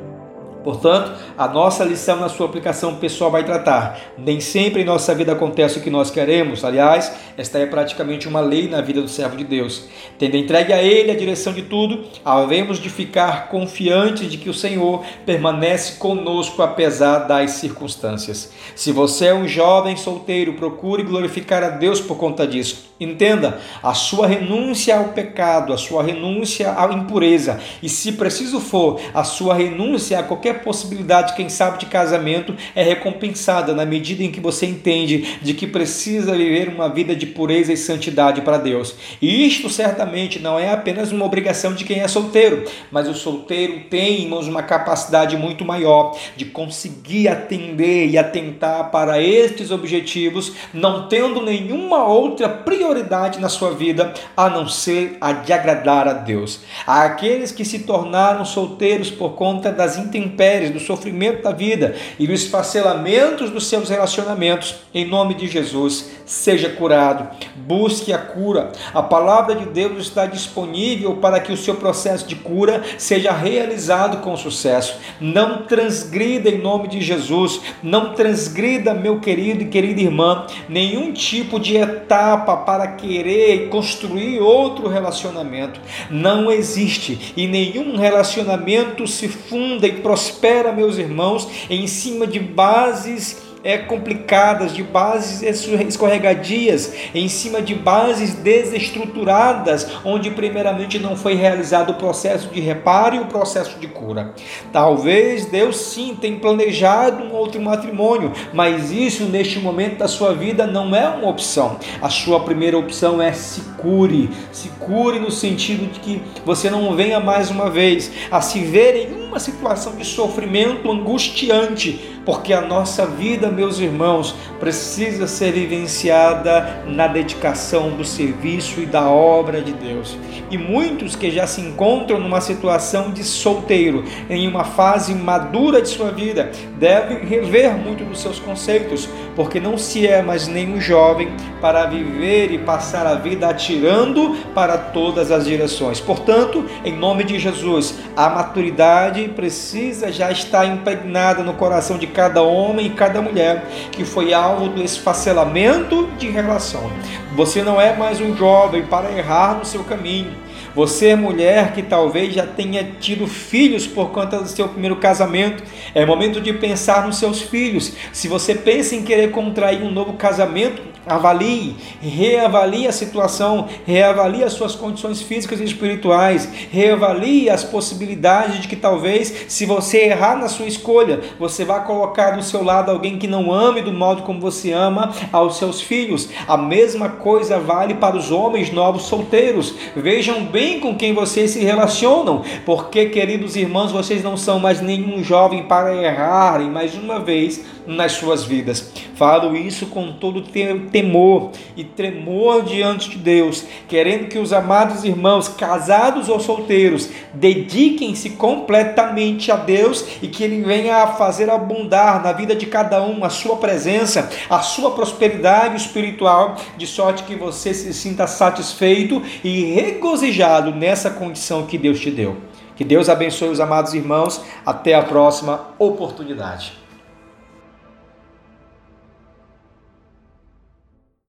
Portanto, 0.69 1.13
a 1.35 1.47
nossa 1.47 1.83
lição 1.83 2.17
na 2.17 2.29
sua 2.29 2.45
aplicação 2.45 2.97
pessoal 2.97 3.31
vai 3.31 3.43
tratar. 3.43 3.99
Nem 4.15 4.39
sempre 4.39 4.83
em 4.83 4.85
nossa 4.85 5.15
vida 5.15 5.31
acontece 5.31 5.79
o 5.79 5.81
que 5.81 5.89
nós 5.89 6.11
queremos. 6.11 6.63
Aliás, 6.63 7.11
esta 7.35 7.57
é 7.57 7.65
praticamente 7.65 8.27
uma 8.27 8.39
lei 8.39 8.69
na 8.69 8.79
vida 8.79 9.01
do 9.01 9.07
servo 9.07 9.35
de 9.35 9.43
Deus. 9.43 9.85
Tendo 10.19 10.37
entregue 10.37 10.71
a 10.71 10.83
Ele 10.83 11.09
a 11.09 11.17
direção 11.17 11.53
de 11.53 11.63
tudo, 11.63 12.03
havemos 12.23 12.77
de 12.77 12.87
ficar 12.87 13.49
confiantes 13.49 14.29
de 14.29 14.37
que 14.37 14.47
o 14.47 14.53
Senhor 14.53 15.03
permanece 15.25 15.93
conosco 15.93 16.61
apesar 16.61 17.27
das 17.27 17.49
circunstâncias. 17.53 18.51
Se 18.75 18.91
você 18.91 19.25
é 19.25 19.33
um 19.33 19.47
jovem 19.47 19.97
solteiro, 19.97 20.53
procure 20.53 21.01
glorificar 21.01 21.63
a 21.63 21.69
Deus 21.69 21.99
por 21.99 22.15
conta 22.15 22.45
disso. 22.45 22.88
Entenda, 22.99 23.61
a 23.81 23.93
sua 23.93 24.27
renúncia 24.27 24.97
ao 24.97 25.05
pecado, 25.09 25.71
a 25.71 25.77
sua 25.77 26.03
renúncia 26.03 26.75
à 26.77 26.91
impureza 26.91 27.57
e, 27.81 27.87
se 27.87 28.11
preciso 28.11 28.59
for, 28.59 28.99
a 29.13 29.23
sua 29.23 29.53
renúncia 29.53 30.19
a 30.19 30.23
qualquer 30.23 30.61
possibilidade, 30.61 31.33
quem 31.33 31.47
sabe, 31.47 31.77
de 31.77 31.85
casamento 31.85 32.53
é 32.75 32.83
recompensada 32.83 33.73
na 33.73 33.85
medida 33.85 34.21
em 34.21 34.31
que 34.31 34.41
você 34.41 34.65
entende 34.65 35.37
de 35.41 35.53
que 35.53 35.65
precisa 35.65 36.35
viver 36.35 36.67
uma 36.67 36.89
vida 36.89 37.15
de 37.15 37.25
pureza 37.25 37.71
e 37.71 37.77
santidade 37.77 38.41
para 38.41 38.57
Deus. 38.57 38.93
E 39.21 39.47
isto 39.47 39.69
certamente 39.69 40.37
não 40.37 40.59
é 40.59 40.69
apenas 40.69 41.13
uma 41.13 41.23
obrigação 41.23 41.73
de 41.73 41.85
quem 41.85 42.01
é 42.01 42.07
solteiro, 42.07 42.65
mas 42.91 43.07
o 43.07 43.13
solteiro 43.13 43.83
tem, 43.89 44.23
irmãos, 44.23 44.45
uma 44.45 44.61
capacidade 44.61 45.37
muito 45.37 45.63
maior 45.63 46.17
de 46.35 46.43
conseguir 46.43 47.29
atender 47.29 48.09
e 48.09 48.17
atentar 48.17 48.91
para 48.91 49.21
estes 49.21 49.71
objetivos, 49.71 50.51
não 50.73 51.07
tendo 51.07 51.41
nenhuma 51.41 52.03
outra 52.05 52.49
prioridade 52.49 52.88
prioridade 52.89 53.39
na 53.39 53.49
sua 53.49 53.71
vida 53.71 54.13
a 54.35 54.49
não 54.49 54.67
ser 54.67 55.17
a 55.21 55.31
de 55.31 55.53
agradar 55.53 56.07
a 56.07 56.13
Deus. 56.13 56.61
Aqueles 56.87 57.51
que 57.51 57.63
se 57.63 57.79
tornaram 57.79 58.43
solteiros 58.43 59.11
por 59.11 59.33
conta 59.33 59.71
das 59.71 59.97
intempéries, 59.97 60.71
do 60.71 60.79
sofrimento 60.79 61.43
da 61.43 61.51
vida 61.51 61.95
e 62.17 62.25
dos 62.25 62.41
esfacelamentos 62.41 63.51
dos 63.51 63.67
seus 63.67 63.89
relacionamentos. 63.89 64.75
Em 64.93 65.05
nome 65.05 65.35
de 65.35 65.47
Jesus, 65.47 66.09
seja 66.25 66.69
curado, 66.69 67.27
busque 67.55 68.11
a 68.11 68.17
cura. 68.17 68.71
A 68.93 69.03
palavra 69.03 69.55
de 69.55 69.65
Deus 69.65 69.99
está 69.99 70.25
disponível 70.25 71.17
para 71.17 71.39
que 71.39 71.51
o 71.51 71.57
seu 71.57 71.75
processo 71.75 72.27
de 72.27 72.35
cura 72.35 72.83
seja 72.97 73.31
realizado 73.31 74.17
com 74.17 74.35
sucesso. 74.35 74.97
Não 75.21 75.63
transgrida 75.63 76.49
em 76.49 76.57
nome 76.57 76.87
de 76.87 77.01
Jesus, 77.01 77.61
não 77.83 78.13
transgrida, 78.13 78.93
meu 78.93 79.19
querido 79.19 79.63
e 79.63 79.67
querida 79.67 80.01
irmã, 80.01 80.47
nenhum 80.67 81.13
tipo 81.13 81.59
de 81.59 81.77
etapa 81.77 82.57
para 82.57 82.78
para 82.79 82.93
querer 82.93 83.67
construir 83.67 84.39
outro 84.39 84.87
relacionamento. 84.87 85.81
Não 86.09 86.49
existe. 86.49 87.33
E 87.35 87.45
nenhum 87.45 87.97
relacionamento 87.97 89.05
se 89.05 89.27
funda 89.27 89.85
e 89.85 89.99
prospera, 89.99 90.71
meus 90.71 90.97
irmãos, 90.97 91.45
em 91.69 91.85
cima 91.87 92.25
de 92.25 92.39
bases 92.39 93.48
é, 93.63 93.77
complicadas, 93.77 94.73
de 94.73 94.83
bases 94.83 95.41
escorregadias, 95.41 96.93
em 97.13 97.27
cima 97.27 97.61
de 97.61 97.75
bases 97.75 98.33
desestruturadas, 98.35 99.87
onde 100.03 100.31
primeiramente 100.31 100.99
não 100.99 101.15
foi 101.15 101.35
realizado 101.35 101.91
o 101.91 101.95
processo 101.95 102.49
de 102.49 102.59
reparo 102.59 103.15
e 103.15 103.19
o 103.19 103.25
processo 103.25 103.79
de 103.79 103.87
cura. 103.87 104.33
Talvez 104.71 105.45
Deus 105.45 105.77
sim 105.77 106.17
tenha 106.19 106.39
planejado 106.39 107.23
um 107.23 107.33
outro 107.33 107.61
matrimônio, 107.61 108.31
mas 108.53 108.91
isso 108.91 109.25
neste 109.25 109.59
momento 109.59 109.97
da 109.97 110.07
sua 110.07 110.33
vida 110.33 110.65
não 110.65 110.95
é 110.95 111.07
uma 111.09 111.29
opção. 111.29 111.77
A 112.01 112.09
sua 112.09 112.39
primeira 112.41 112.77
opção 112.77 113.21
é 113.21 113.33
se 113.33 113.61
cure, 113.77 114.29
se 114.51 114.69
cure 114.79 115.19
no 115.19 115.31
sentido 115.31 115.91
de 115.91 115.99
que 115.99 116.21
você 116.45 116.69
não 116.69 116.95
venha 116.95 117.19
mais 117.19 117.49
uma 117.49 117.69
vez 117.69 118.11
a 118.31 118.41
se 118.41 118.59
ver 118.61 118.95
em 118.95 119.28
uma 119.29 119.39
situação 119.39 119.95
de 119.95 120.03
sofrimento 120.03 120.91
angustiante, 120.91 122.17
porque 122.25 122.51
a 122.51 122.61
nossa 122.61 123.05
vida, 123.05 123.49
meus 123.49 123.79
irmãos, 123.79 124.35
precisa 124.59 125.27
ser 125.27 125.51
vivenciada 125.51 126.83
na 126.87 127.07
dedicação 127.07 127.91
do 127.91 128.03
serviço 128.03 128.81
e 128.81 128.85
da 128.87 129.07
obra 129.07 129.61
de 129.61 129.71
Deus. 129.71 130.17
E 130.49 130.57
muitos 130.57 131.15
que 131.15 131.29
já 131.29 131.45
se 131.45 131.61
encontram 131.61 132.19
numa 132.19 132.41
situação 132.41 133.11
de 133.11 133.23
solteiro, 133.23 134.03
em 134.29 134.47
uma 134.47 134.63
fase 134.63 135.13
madura 135.13 135.79
de 135.79 135.89
sua 135.89 136.11
vida, 136.11 136.51
devem 136.77 137.23
rever 137.25 137.77
muito 137.77 138.03
dos 138.03 138.19
seus 138.19 138.39
conceitos, 138.39 139.07
porque 139.35 139.59
não 139.59 139.77
se 139.77 140.07
é 140.07 140.23
mais 140.23 140.47
nenhum 140.47 140.81
jovem 140.81 141.31
para 141.61 141.85
viver 141.85 142.51
e 142.51 142.57
passar 142.57 143.05
a 143.05 143.15
vida 143.15 143.47
atirando 143.47 144.35
para 144.55 144.77
todas 144.77 145.31
as 145.31 145.45
direções. 145.45 145.99
Portanto, 145.99 146.65
em 146.83 146.95
nome 146.95 147.23
de 147.23 147.37
Jesus, 147.37 147.95
a 148.15 148.27
maturidade 148.29 149.18
precisa 149.27 150.11
já 150.11 150.31
estar 150.31 150.65
impregnada 150.65 151.43
no 151.43 151.53
coração 151.53 151.97
de 151.97 152.07
cada 152.07 152.41
homem 152.41 152.85
e 152.85 152.91
cada 152.91 153.21
mulher 153.21 153.65
que 153.91 154.05
foi 154.05 154.33
alvo 154.33 154.69
do 154.69 154.81
esfacelamento 154.81 156.07
de 156.17 156.29
relação. 156.29 156.89
Você 157.35 157.61
não 157.61 157.81
é 157.81 157.95
mais 157.95 158.21
um 158.21 158.35
jovem 158.35 158.85
para 158.85 159.11
errar 159.11 159.55
no 159.55 159.65
seu 159.65 159.83
caminho. 159.83 160.31
Você 160.75 161.07
é 161.07 161.15
mulher 161.15 161.73
que 161.73 161.81
talvez 161.81 162.33
já 162.33 162.45
tenha 162.45 162.83
tido 162.99 163.27
filhos 163.27 163.87
por 163.87 164.11
conta 164.11 164.39
do 164.39 164.47
seu 164.47 164.67
primeiro 164.67 164.97
casamento. 164.97 165.63
É 165.95 166.05
momento 166.05 166.39
de 166.39 166.53
pensar 166.53 167.05
nos 167.05 167.17
seus 167.17 167.41
filhos. 167.41 167.93
Se 168.13 168.27
você 168.27 168.53
pensa 168.53 168.95
em 168.95 169.03
querer 169.03 169.31
contrair 169.31 169.81
um 169.81 169.91
novo 169.91 170.13
casamento, 170.13 170.81
Avalie, 171.09 171.75
reavalie 172.01 172.87
a 172.87 172.91
situação, 172.91 173.67
reavalie 173.85 174.43
as 174.43 174.53
suas 174.53 174.75
condições 174.75 175.21
físicas 175.21 175.59
e 175.59 175.63
espirituais, 175.63 176.47
reavalie 176.71 177.49
as 177.49 177.63
possibilidades 177.63 178.61
de 178.61 178.67
que 178.67 178.75
talvez, 178.75 179.45
se 179.47 179.65
você 179.65 180.05
errar 180.05 180.37
na 180.37 180.47
sua 180.47 180.67
escolha, 180.67 181.19
você 181.39 181.65
vá 181.65 181.79
colocar 181.79 182.31
do 182.31 182.43
seu 182.43 182.63
lado 182.63 182.91
alguém 182.91 183.17
que 183.17 183.27
não 183.27 183.51
ame 183.51 183.81
do 183.81 183.91
modo 183.91 184.21
como 184.21 184.39
você 184.39 184.71
ama 184.71 185.11
aos 185.31 185.57
seus 185.57 185.81
filhos. 185.81 186.29
A 186.47 186.55
mesma 186.55 187.09
coisa 187.09 187.59
vale 187.59 187.95
para 187.95 188.15
os 188.15 188.31
homens 188.31 188.71
novos 188.71 189.03
solteiros. 189.03 189.73
Vejam 189.95 190.45
bem 190.45 190.79
com 190.79 190.95
quem 190.95 191.13
vocês 191.13 191.51
se 191.51 191.63
relacionam, 191.63 192.43
porque, 192.65 193.07
queridos 193.07 193.55
irmãos, 193.55 193.91
vocês 193.91 194.23
não 194.23 194.37
são 194.37 194.59
mais 194.59 194.79
nenhum 194.81 195.23
jovem 195.23 195.63
para 195.63 195.95
errarem 195.95 196.69
mais 196.69 196.95
uma 196.95 197.19
vez 197.19 197.65
nas 197.89 198.13
suas 198.13 198.43
vidas. 198.43 198.91
Falo 199.15 199.55
isso 199.55 199.87
com 199.87 200.13
todo 200.13 200.43
temor 200.43 201.51
e 201.75 201.83
tremor 201.83 202.63
diante 202.63 203.09
de 203.09 203.17
Deus, 203.17 203.65
querendo 203.87 204.27
que 204.27 204.37
os 204.37 204.53
amados 204.53 205.03
irmãos, 205.03 205.47
casados 205.47 206.29
ou 206.29 206.39
solteiros, 206.39 207.09
dediquem-se 207.33 208.31
completamente 208.31 209.51
a 209.51 209.55
Deus 209.55 210.05
e 210.21 210.27
que 210.27 210.43
Ele 210.43 210.61
venha 210.61 210.97
a 210.97 211.07
fazer 211.07 211.49
abundar 211.49 212.23
na 212.23 212.31
vida 212.31 212.55
de 212.55 212.67
cada 212.67 213.01
um 213.03 213.25
a 213.25 213.29
sua 213.29 213.57
presença, 213.57 214.29
a 214.49 214.59
sua 214.59 214.91
prosperidade 214.91 215.75
espiritual, 215.75 216.55
de 216.77 216.85
sorte 216.85 217.23
que 217.23 217.35
você 217.35 217.73
se 217.73 217.93
sinta 217.93 218.27
satisfeito 218.27 219.21
e 219.43 219.63
regozijado 219.73 220.71
nessa 220.71 221.09
condição 221.09 221.65
que 221.65 221.77
Deus 221.77 221.99
te 221.99 222.11
deu. 222.11 222.37
Que 222.75 222.85
Deus 222.85 223.09
abençoe 223.09 223.49
os 223.49 223.59
amados 223.59 223.93
irmãos. 223.93 224.41
Até 224.65 224.93
a 224.93 225.01
próxima 225.01 225.67
oportunidade. 225.77 226.88